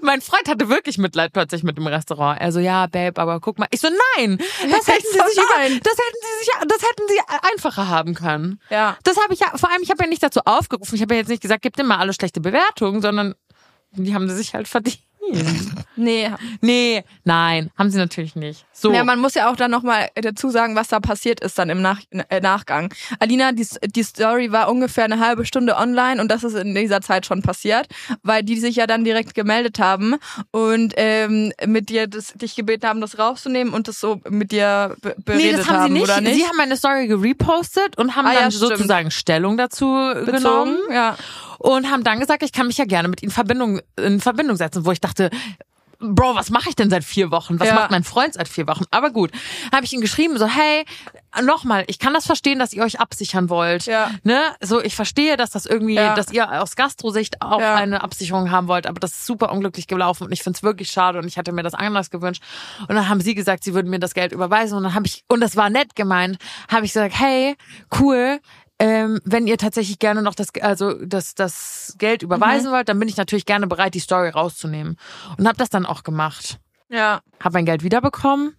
[0.00, 2.40] mein Freund hatte wirklich Mitleid plötzlich mit dem Restaurant.
[2.40, 3.68] Er so, ja, Babe, aber guck mal.
[3.70, 5.80] Ich so, nein, das hätten sie sich nein.
[5.82, 7.20] das hätten sie sich, das hätten sie
[7.52, 8.60] einfacher haben können.
[8.70, 8.96] Ja.
[9.04, 10.94] Das habe ich ja, vor allem, ich habe ja nicht dazu aufgerufen.
[10.94, 13.34] Ich habe ja jetzt nicht gesagt, gib dir mal alle schlechte Bewertungen, sondern
[13.92, 15.00] die haben sie sich halt verdient.
[15.96, 16.30] Nee.
[16.60, 18.64] Nee, nein, haben sie natürlich nicht.
[18.72, 18.92] So.
[18.92, 21.82] Ja, man muss ja auch dann nochmal dazu sagen, was da passiert ist dann im
[21.82, 22.00] Nach
[22.30, 22.92] äh, Nachgang.
[23.18, 27.00] Alina, die, die Story war ungefähr eine halbe Stunde online und das ist in dieser
[27.02, 27.86] Zeit schon passiert,
[28.22, 30.16] weil die sich ja dann direkt gemeldet haben
[30.52, 34.96] und ähm, mit dir das, dich gebeten haben, das rauszunehmen und das so mit dir
[35.02, 36.02] be beredet Nee, das haben, sie nicht.
[36.04, 36.34] oder nicht?
[36.36, 38.70] Sie haben meine Story gerepostet und haben Ah, ja, dann stimmt.
[38.70, 39.86] sozusagen Stellung dazu
[40.24, 41.16] genommen ja.
[41.60, 44.84] Und haben dann gesagt, ich kann mich ja gerne mit ihnen Verbindung, in Verbindung setzen,
[44.86, 45.30] wo ich dachte,
[46.02, 47.60] Bro, was mache ich denn seit vier Wochen?
[47.60, 47.74] Was Ja.
[47.74, 48.84] macht mein Freund seit vier Wochen?
[48.90, 49.30] Aber gut,
[49.70, 50.86] habe ich ihm geschrieben, so, hey,
[51.42, 53.84] nochmal, ich kann das verstehen, dass ihr euch absichern wollt.
[53.84, 54.10] Ja.
[54.22, 54.40] Ne?
[54.62, 56.14] So, ich verstehe, dass das irgendwie, Ja.
[56.14, 57.74] dass ihr aus Gastrosicht auch Ja.
[57.74, 61.18] eine Absicherung haben wollt, aber das ist super unglücklich gelaufen und ich find's wirklich schade
[61.18, 62.42] und ich hatte mir das anders gewünscht.
[62.88, 65.24] Und dann haben sie gesagt, sie würden mir das Geld überweisen und dann habe ich,
[65.28, 66.38] und das war nett gemeint,
[66.72, 67.56] habe ich gesagt, hey,
[68.00, 68.40] cool,
[68.80, 73.08] ähm, wenn ihr tatsächlich gerne noch das, also das, das Geld überweisen wollt, dann bin
[73.08, 74.96] ich natürlich gerne bereit, die Story rauszunehmen.
[75.36, 76.58] Und habe das dann auch gemacht.
[76.88, 77.20] ja.
[77.42, 78.56] Habe mein Geld wiederbekommen.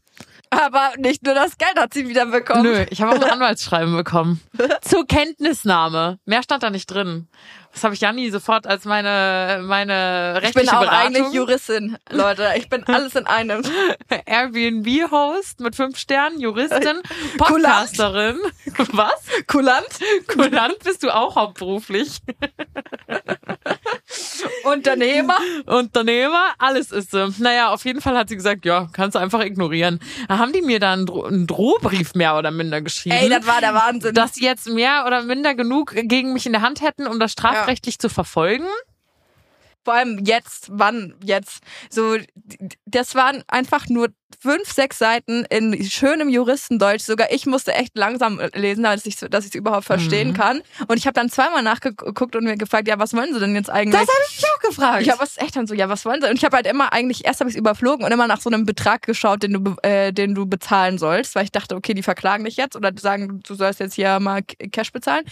[0.51, 2.63] Aber nicht nur das Geld hat sie wieder bekommen.
[2.63, 4.41] Nö, ich habe auch ein Anwaltsschreiben bekommen.
[4.81, 6.19] Zur Kenntnisnahme.
[6.25, 7.27] Mehr stand da nicht drin.
[7.73, 11.15] Das habe ich Janni sofort als meine, meine Ich bin rechtliche auch Beratung.
[11.15, 12.49] eigentlich Juristin, Leute.
[12.57, 13.61] Ich bin alles in einem.
[14.25, 17.01] Airbnb-Host mit fünf Sternen, Juristin,
[17.37, 17.87] Kulant.
[17.97, 18.37] Podcasterin.
[18.91, 19.21] Was?
[19.47, 19.87] Kulant.
[20.27, 22.19] Kulant bist du auch hauptberuflich.
[24.63, 25.37] Unternehmer.
[25.65, 27.33] Unternehmer, alles ist sie.
[27.39, 29.99] Naja, auf jeden Fall hat sie gesagt, ja, kannst du einfach ignorieren.
[30.27, 33.15] Da haben die mir dann einen, Dro einen Drohbrief mehr oder minder geschrieben.
[33.15, 34.13] Ey, das war der Wahnsinn.
[34.13, 37.31] dass sie jetzt mehr oder minder genug gegen mich in der Hand hätten, um das
[37.61, 38.65] strafrechtlich zu verfolgen.
[39.83, 41.63] Vor allem jetzt, wann jetzt?
[41.89, 42.15] So,
[42.85, 44.09] das waren einfach nur
[44.39, 47.01] fünf, sechs Seiten in schönem Juristendeutsch.
[47.01, 50.33] Sogar ich musste echt langsam lesen, dass ich dass ich es überhaupt verstehen Mhm.
[50.33, 50.61] kann.
[50.87, 53.71] Und ich habe dann zweimal nachgeguckt und mir gefragt, ja, was wollen sie denn jetzt
[53.71, 53.99] eigentlich?
[54.29, 55.01] ich mich auch gefragt.
[55.01, 56.29] ich habe was echt dann so, ja, was wollen sie?
[56.29, 58.67] Und ich habe halt immer eigentlich erst habe ich überflogen und immer nach so einem
[58.67, 62.45] Betrag geschaut, den du äh, den du bezahlen sollst, weil ich dachte, okay, die verklagen
[62.45, 65.25] dich jetzt oder sagen, du sollst jetzt hier mal Cash bezahlen.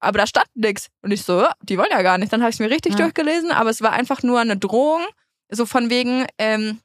[0.00, 2.32] Aber da stand nix und ich so, ja, die wollen ja gar nicht.
[2.32, 2.98] Dann habe ich mir richtig Ja.
[3.04, 5.04] durchgelesen, aber es war einfach nur eine Drohung,
[5.48, 6.80] so von wegen, ähm,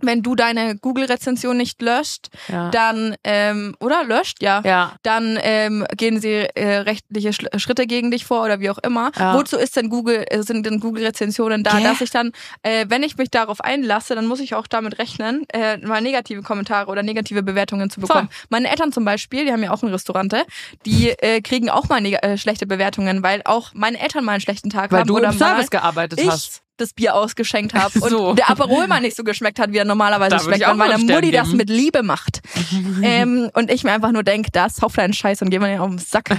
[0.00, 2.70] wenn du deine Google-Rezension nicht löscht, ja.
[2.70, 4.92] dann ähm, oder löscht, ja, ja.
[5.02, 9.12] dann ähm, gehen sie äh, rechtliche Schl Schritte gegen dich vor oder wie auch immer.
[9.18, 9.34] Ja.
[9.34, 11.84] Wozu ist denn Google, äh, sind denn Google-Rezensionen da, Gell?
[11.84, 12.32] dass ich dann,
[12.62, 16.42] äh, wenn ich mich darauf einlasse, dann muss ich auch damit rechnen, äh, mal negative
[16.42, 18.28] Kommentare oder negative Bewertungen zu bekommen.
[18.48, 20.44] Meine Eltern zum Beispiel, die haben ja auch ein Restaurante,
[20.84, 24.70] die äh, kriegen auch mal äh, schlechte Bewertungen, weil auch meine Eltern mal einen schlechten
[24.70, 26.64] Tag Weil haben du oder im Service gearbeitet hast.
[26.76, 28.34] Das Bier ausgeschenkt habe und So.
[28.34, 31.06] der Aperol mal nicht so geschmeckt hat, wie er normalerweise Da schmeckt, weil meine einen
[31.06, 32.40] Mutti das mit Liebe macht.
[33.02, 35.88] ähm, und ich mir einfach nur denke, da ist deinen Scheiß und geh mal auf
[35.88, 36.30] den Sack.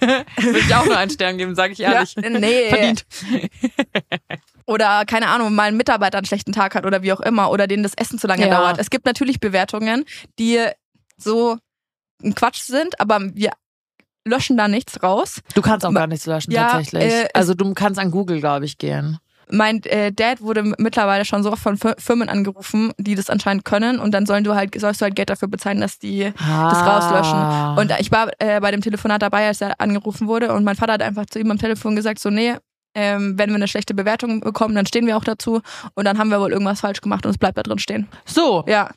[0.00, 2.14] Würde ich auch nur einen Stern geben, sage ich ehrlich.
[2.20, 2.68] Ja, nee.
[2.68, 3.06] Verdient.
[4.66, 7.66] Oder keine Ahnung, mal ein Mitarbeiter einen schlechten Tag hat oder wie auch immer oder
[7.66, 8.58] denen das Essen zu lange Ja.
[8.60, 8.78] dauert.
[8.78, 10.04] Es gibt natürlich Bewertungen,
[10.38, 10.60] die
[11.16, 11.58] so
[12.22, 13.50] ein Quatsch sind, aber wir
[14.24, 15.40] löschen da nichts raus.
[15.54, 17.02] Du kannst auch gar nichts löschen, Ja, tatsächlich.
[17.12, 19.18] äh, also du kannst an Google, glaube ich, gehen.
[19.50, 23.64] Mein äh, Dad wurde mittlerweile schon so oft von Fir- Firmen angerufen, die das anscheinend
[23.64, 26.78] können und dann sollen du halt, sollst du halt Geld dafür bezahlen, dass die das
[26.78, 26.98] Ah.
[27.76, 27.78] rauslöschen.
[27.92, 30.94] Und ich war äh, bei dem Telefonat dabei, als er angerufen wurde und mein Vater
[30.94, 32.54] hat einfach zu ihm am Telefon gesagt, so nee,
[32.94, 35.60] ähm, wenn wir eine schlechte Bewertung bekommen, dann stehen wir auch dazu
[35.94, 38.06] und dann haben wir wohl irgendwas falsch gemacht und es bleibt da drin stehen.
[38.26, 38.90] So, Ja,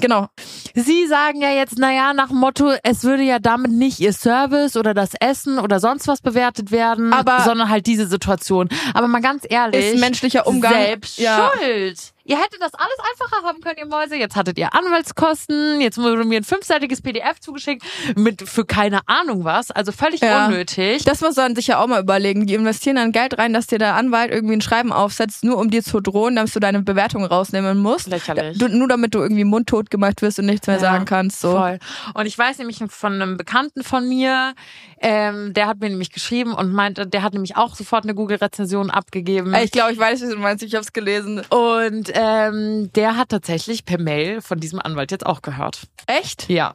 [0.00, 0.28] genau.
[0.74, 4.76] Sie sagen ja jetzt, naja, nach dem Motto, es würde ja damit nicht Ihr Service
[4.76, 8.68] oder das Essen oder sonst was bewertet werden, Aber- sondern halt diese Situation.
[8.94, 10.72] Aber mal ganz ehrlich, Ist menschlicher Umgang.
[10.72, 11.50] selbst ja.
[11.58, 11.98] schuld.
[12.28, 14.14] Ihr hättet das alles einfacher haben können, ihr Mäuse.
[14.16, 17.82] Jetzt hattet ihr Anwaltskosten, jetzt wurde mir ein fünfseitiges PDF zugeschickt
[18.16, 20.46] mit für keine Ahnung was, also völlig Ja.
[20.46, 21.04] unnötig.
[21.04, 22.46] Das muss man sich ja auch mal überlegen.
[22.46, 25.70] Die investieren dann Geld rein, dass dir der Anwalt irgendwie ein Schreiben aufsetzt, nur um
[25.70, 28.08] dir zu drohen, dass du deine Bewertung rausnehmen musst.
[28.08, 28.58] Lächerlich.
[28.58, 31.40] Du, nur damit du irgendwie mundtot gemacht wirst und nichts mehr Ja, sagen kannst.
[31.40, 31.52] So.
[31.52, 31.78] Voll.
[32.14, 34.54] Und ich weiß nämlich von einem Bekannten von mir,
[35.00, 38.90] ähm, der hat mir nämlich geschrieben und meinte, der hat nämlich auch sofort eine Google-Rezension
[38.90, 39.54] abgegeben.
[39.54, 40.62] Ey, Ich glaube, ich weiß, was du meinst.
[40.64, 41.40] Ich hab's gelesen.
[41.50, 45.82] Und ähm, der hat tatsächlich per Mail von diesem Anwalt jetzt auch gehört.
[46.06, 46.48] Echt?
[46.48, 46.74] Ja.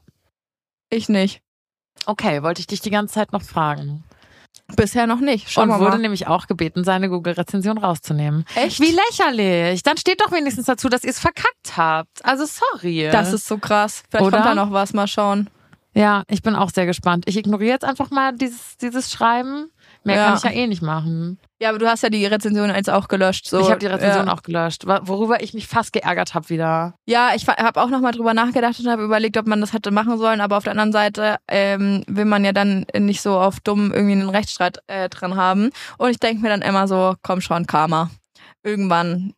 [0.89, 1.41] Ich nicht.
[2.06, 4.06] Okay, wollte ich dich die ganze Zeit noch fragen.
[4.78, 5.52] Bisher noch nicht.
[5.52, 5.98] Schauen und wurde mal.
[6.00, 8.46] nämlich auch gebeten, seine Google-Rezension rauszunehmen.
[8.56, 8.80] Echt?
[8.80, 9.84] Wie lächerlich.
[9.84, 12.24] Dann steht doch wenigstens dazu, dass ihr es verkackt habt.
[12.24, 13.10] Also sorry.
[13.12, 14.04] Das ist so krass.
[14.10, 14.38] Vielleicht Oder?
[14.38, 14.94] kommt da noch was.
[14.94, 15.50] Mal schauen.
[15.94, 17.26] ja, ich bin auch sehr gespannt.
[17.28, 19.70] Ich ignoriere jetzt einfach mal dieses, dieses Schreiben.
[20.04, 20.26] Mehr Ja.
[20.28, 21.39] kann ich ja eh nicht machen.
[21.60, 23.47] Ja, aber du hast ja die Rezension jetzt auch gelöscht.
[23.47, 23.60] So.
[23.62, 24.34] ich habe die Rezension ja.
[24.34, 26.95] auch gelöscht, worüber ich mich fast geärgert habe wieder.
[27.06, 30.18] Ja, ich habe auch nochmal drüber nachgedacht und habe überlegt, ob man das hätte machen
[30.18, 30.41] sollen.
[30.41, 34.14] Aber auf der anderen Seite ähm, will man ja dann nicht so auf dumm irgendwie
[34.14, 35.70] einen Rechtsstreit äh, dran haben.
[35.97, 38.10] Und ich denke mir dann immer so, komm schon, Karma.
[38.64, 39.34] Irgendwann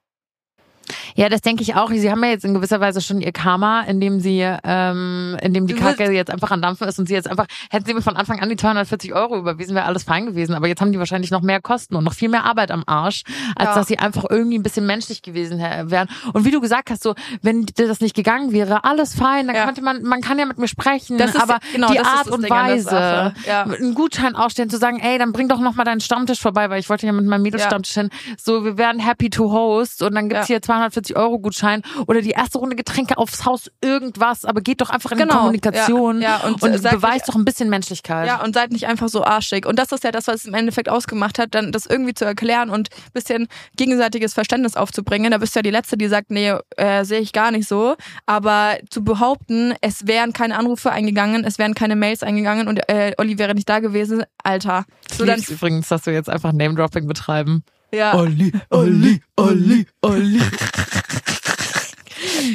[1.15, 1.89] Ja, das denke ich auch.
[1.89, 5.73] Sie haben ja jetzt in gewisser Weise schon ihr Karma, indem sie, ähm, indem die
[5.73, 8.39] Kacke jetzt einfach an Dampfen ist und sie jetzt einfach, hätten sie mir von Anfang
[8.39, 10.53] an die 240 Euro überwiesen, wäre alles fein gewesen.
[10.55, 13.23] Aber jetzt haben die wahrscheinlich noch mehr Kosten und noch viel mehr Arbeit am Arsch,
[13.55, 13.75] als Ja.
[13.75, 16.07] dass sie einfach irgendwie ein bisschen menschlich gewesen wären.
[16.33, 19.55] Und wie du gesagt hast, so, wenn dir das nicht gegangen wäre, alles fein, dann
[19.55, 19.65] Ja.
[19.65, 22.43] könnte man, man kann ja mit mir sprechen, Das ist- aber genau, die Art und
[22.43, 23.33] Ding Weise.
[23.47, 23.63] Ja.
[23.63, 26.79] einen Gutschein ausstellen, zu sagen, ey, dann bring doch noch mal deinen Stammtisch vorbei, weil
[26.79, 28.09] ich wollte ja mit meinem Mädelstammtisch hin.
[28.37, 32.31] So, wir werden happy to host und dann gibt's hier 240 Euro Gutschein oder die
[32.31, 35.37] erste Runde Getränke aufs Haus, irgendwas, aber geht doch einfach in die Genau.
[35.37, 38.27] Kommunikation Ja, ja, und und, beweist doch ein bisschen Menschlichkeit.
[38.27, 39.65] Ja, und seid nicht einfach so arschig.
[39.65, 42.25] Und das ist ja das, was es im Endeffekt ausgemacht hat, dann das irgendwie zu
[42.25, 43.47] erklären und ein bisschen
[43.77, 45.31] gegenseitiges Verständnis aufzubringen.
[45.31, 47.95] Da bist du ja die Letzte, die sagt, nee, äh, sehe ich gar nicht so.
[48.25, 53.13] Aber zu behaupten, es wären keine Anrufe eingegangen, es wären keine Mails eingegangen und äh,
[53.17, 54.85] Olli wäre nicht da gewesen, Alter.
[55.09, 57.63] Ich So dann, übrigens, dass wir jetzt einfach Name-Dropping betreiben.
[57.95, 58.15] Ja.
[58.15, 60.39] Olli, Olli, Olli, Olli.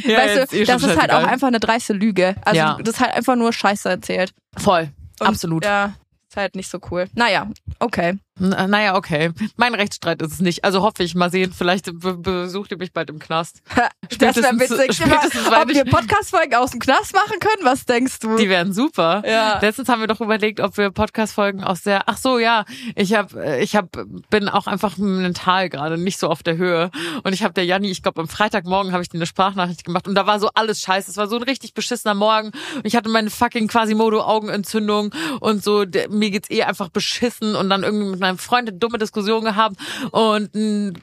[0.05, 1.27] ja, weißt du, eh das ist halt auch scheißegal.
[1.27, 2.35] einfach eine dreiste Lüge.
[2.45, 2.79] Also Ja.
[2.81, 4.33] das ist halt einfach nur Scheiße erzählt.
[4.57, 5.65] Voll, Und, absolut.
[5.65, 5.95] Ja,
[6.29, 7.07] ist halt nicht so cool.
[7.15, 8.19] Naja, okay.
[8.41, 9.31] N- Naja, okay.
[9.57, 10.65] Mein Rechtsstreit ist es nicht.
[10.65, 11.53] Also hoffe ich, mal sehen.
[11.57, 13.63] Vielleicht be besucht ihr mich bald im Knast.
[14.19, 14.97] Das wäre Spätestens- witzig.
[14.97, 17.65] spätestens, ob wir Podcast-Folgen aus dem Knast machen können?
[17.65, 18.37] Was denkst du?
[18.37, 19.23] Die wären super.
[19.27, 19.59] Ja.
[19.61, 22.03] Letztens haben wir doch überlegt, ob wir Podcast-Folgen aus der.
[22.07, 22.65] Ach so, ja.
[22.97, 23.89] Ich hab, ich hab,
[24.29, 26.91] bin auch einfach mental gerade nicht so auf der Höhe.
[27.23, 30.09] Und ich habe der Janni, ich glaube am Freitagmorgen habe ich dir eine Sprachnachricht gemacht
[30.09, 31.11] und da war so alles scheiße.
[31.11, 32.49] Es war so ein richtig beschissener Morgen.
[32.75, 35.85] Und ich hatte meine fucking Quasimodo-Augenentzündung und so.
[35.85, 39.45] Der, mir geht's eh einfach beschissen und dann irgendwie mit meinem Freund eine dumme Diskussion
[39.45, 39.77] gehabt
[40.13, 40.51] und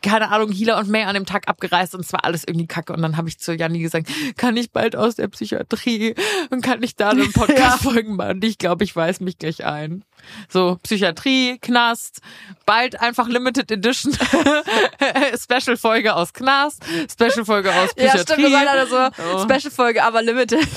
[0.02, 2.94] keine Ahnung, Hila und May an dem Tag abgereist und es war alles irgendwie kacke.
[2.94, 6.16] Und dann habe ich zu Janni gesagt, kann ich bald aus der Psychiatrie
[6.50, 8.42] und kann ich da einen Podcast folgen machen?
[8.44, 10.04] Ich glaube, ich weiß mich gleich ein.
[10.50, 12.22] So, Psychiatrie, Knast,
[12.66, 14.14] bald einfach Limited Edition,
[15.40, 18.20] Special-Folge aus Knast, Special-Folge aus Ja, Psychiatrie.
[18.22, 18.98] stimmt, wir waren alle so
[19.36, 19.44] Oh.
[19.44, 20.68] Special-Folge, aber limited.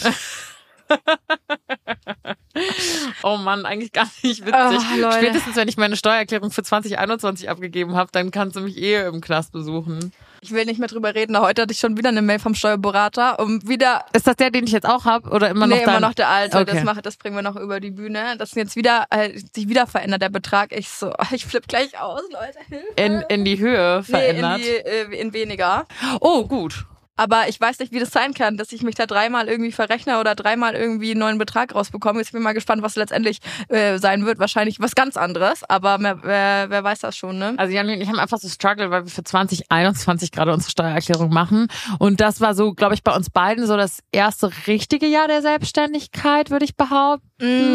[3.23, 4.97] Oh Mann, eigentlich gar nicht witzig.
[4.99, 5.17] Leute.
[5.19, 9.21] Spätestens, wenn ich meine Steuererklärung für 2021 abgegeben habe, dann kannst du mich eh im
[9.21, 10.13] Knast besuchen.
[10.43, 11.39] Ich will nicht mehr drüber reden.
[11.39, 14.07] Heute hatte ich schon wieder eine Mail vom Steuerberater, um wieder.
[14.15, 15.97] Ist das der, den ich jetzt auch habe oder immer noch nee, dein?
[15.99, 16.65] immer noch der alte.
[16.65, 16.85] Das, Okay.
[16.85, 18.37] mache, das bringen wir noch über die Bühne.
[18.39, 20.73] Das ist jetzt wieder, äh, sich wieder verändert, der Betrag.
[20.73, 22.59] Ich so, ich flipp gleich aus, Leute.
[22.69, 22.87] Hilfe.
[22.97, 24.61] in, in die Höhe verändert.
[24.61, 25.85] Nee, in, die, äh, in weniger.
[26.21, 26.87] oh, gut.
[27.21, 30.21] Aber ich weiß nicht, wie das sein kann, dass ich mich da dreimal irgendwie verrechne
[30.21, 32.19] oder dreimal irgendwie einen neuen Betrag rausbekomme.
[32.21, 34.39] Jetzt bin ich mal gespannt, was letztendlich äh, sein wird.
[34.39, 37.53] Wahrscheinlich was ganz anderes, aber wer, wer, wer weiß das schon, ne?
[37.59, 41.29] Also Janine und ich haben einfach so Struggle, weil wir für 2021 gerade unsere Steuererklärung
[41.29, 41.67] machen.
[41.99, 45.43] Und das war so, glaube ich, bei uns beiden so das erste richtige Jahr der
[45.43, 47.27] Selbstständigkeit, würde ich behaupten.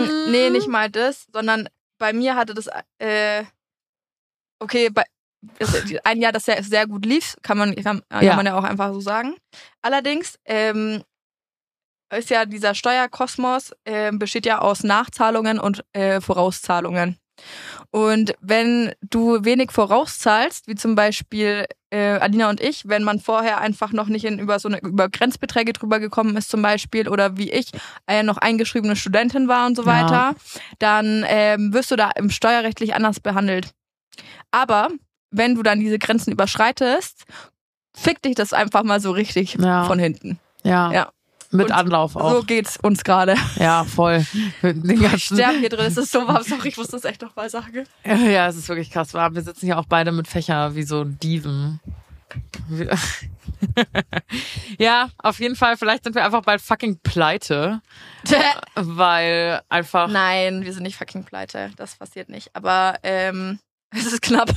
[0.07, 1.69] Mm, nee, nicht mal das, sondern
[1.99, 2.67] bei mir hatte das,
[2.97, 3.43] äh,
[4.57, 5.03] okay, bei,
[6.03, 8.35] ein Jahr, das sehr, sehr gut lief, kann man, kann, kann Ja.
[8.35, 9.35] man ja auch einfach so sagen.
[9.81, 11.03] Allerdings ähm,
[12.13, 17.17] ist ja dieser Steuerkosmos, ähm, besteht ja aus Nachzahlungen und äh, Vorauszahlungen.
[17.91, 23.59] Und wenn du wenig vorauszahlst, wie zum Beispiel äh, Alina und ich, wenn man vorher
[23.59, 27.37] einfach noch nicht in, über so eine über Grenzbeträge drüber gekommen ist zum Beispiel oder
[27.37, 27.71] wie ich
[28.07, 29.87] äh, noch eingeschriebene Studentin war und so Ja.
[29.91, 30.35] weiter,
[30.79, 33.71] dann ähm, wirst du da im steuerrechtlich anders behandelt.
[34.51, 34.89] Aber
[35.37, 37.25] wenn du dann diese Grenzen überschreitest,
[37.93, 39.83] fick dich das einfach mal so richtig Ja.
[39.85, 40.39] von hinten.
[40.63, 40.91] Ja.
[40.91, 41.11] Ja.
[41.51, 42.31] Mit Und Anlauf auch.
[42.31, 43.35] So geht's uns gerade.
[43.57, 44.25] Ja, voll.
[44.61, 46.43] Ganzen, Sterben hier drin, es ist so warm.
[46.43, 47.85] Sorry, ich muss das echt noch mal sagen.
[48.03, 49.35] ja, es ist wirklich krass warm.
[49.35, 51.79] Wir sitzen hier auch beide mit Fächer wie so Dieven.
[54.77, 55.77] Ja, auf jeden Fall.
[55.77, 57.81] Vielleicht sind wir einfach bald fucking pleite,
[58.75, 60.09] weil einfach.
[60.09, 61.71] Nein, wir sind nicht fucking pleite.
[61.77, 62.49] Das passiert nicht.
[62.53, 63.59] Aber ähm,
[63.95, 64.49] es ist knapp.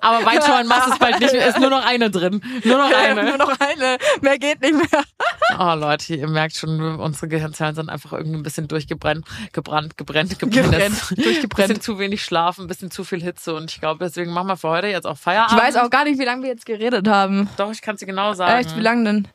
[0.00, 1.46] Aber Weinschauern machst es bald nicht mehr.
[1.46, 2.42] Ist nur noch eine drin.
[2.64, 3.38] Nur noch Nur eine.
[3.38, 3.98] noch eine.
[4.20, 5.02] Mehr geht nicht mehr.
[5.58, 10.38] Oh Leute, ihr merkt schon, unsere Gehirnzellen sind einfach irgendwie ein bisschen durchgebrannt, gebrannt, gebrennt,
[10.38, 10.70] gebrennt.
[10.72, 11.68] Gebrennt, Ein durchgebrennt.
[11.68, 14.56] bisschen zu wenig Schlaf, ein bisschen zu viel Hitze und ich glaube, deswegen machen wir
[14.56, 15.60] für heute jetzt auch Ich Feierabend.
[15.60, 17.50] weiß auch gar nicht, wie lange wir jetzt geredet haben.
[17.58, 18.60] Doch, ich kann es dir genau sagen.
[18.64, 19.28] Echt, wie lange denn?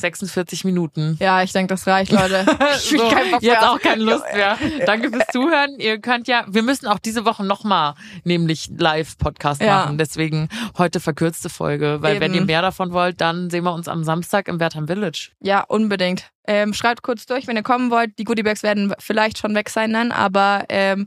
[0.00, 1.16] 46 Minuten.
[1.20, 2.44] Ja, ich denke, das reicht, Leute.
[2.74, 3.70] Ich So, keinen Bock jetzt mehr.
[3.72, 4.56] auch keine Lust mehr.
[4.86, 5.78] Danke fürs Zuhören.
[5.78, 7.94] Ihr könnt ja, wir müssen auch diese Woche nochmal
[8.24, 9.76] nämlich Live-Podcast Ja.
[9.84, 9.98] machen.
[9.98, 10.48] Deswegen
[10.78, 11.98] heute verkürzte Folge.
[12.00, 12.42] Weil wenn Eben.
[12.42, 15.30] ihr mehr davon wollt, dann sehen wir uns am Samstag im Wertham Village.
[15.40, 16.30] Ja, unbedingt.
[16.46, 18.18] Ähm, schreibt kurz durch, wenn ihr kommen wollt.
[18.18, 21.06] Die Goodiebags werden vielleicht schon weg sein dann, aber ähm,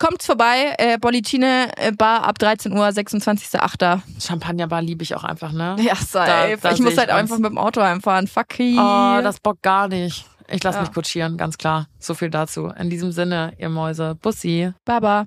[0.00, 0.74] kommt vorbei.
[0.78, 4.00] Äh, Bollicine äh, Bar ab 13 Uhr, 26.08.
[4.20, 5.76] Champagnerbar liebe ich auch einfach, ne?
[5.80, 6.56] Ja, safe.
[6.60, 8.26] Da- da ich muss halt einfach mit dem Auto einfahren.
[8.26, 8.76] Fucky.
[8.78, 10.26] Oh, das bockt gar nicht.
[10.52, 10.82] Ich lasse Ja.
[10.82, 11.86] mich kutschieren, ganz klar.
[12.00, 12.66] So viel dazu.
[12.76, 14.16] In diesem Sinne, ihr Mäuse.
[14.20, 14.72] Bussi.
[14.84, 15.26] Baba.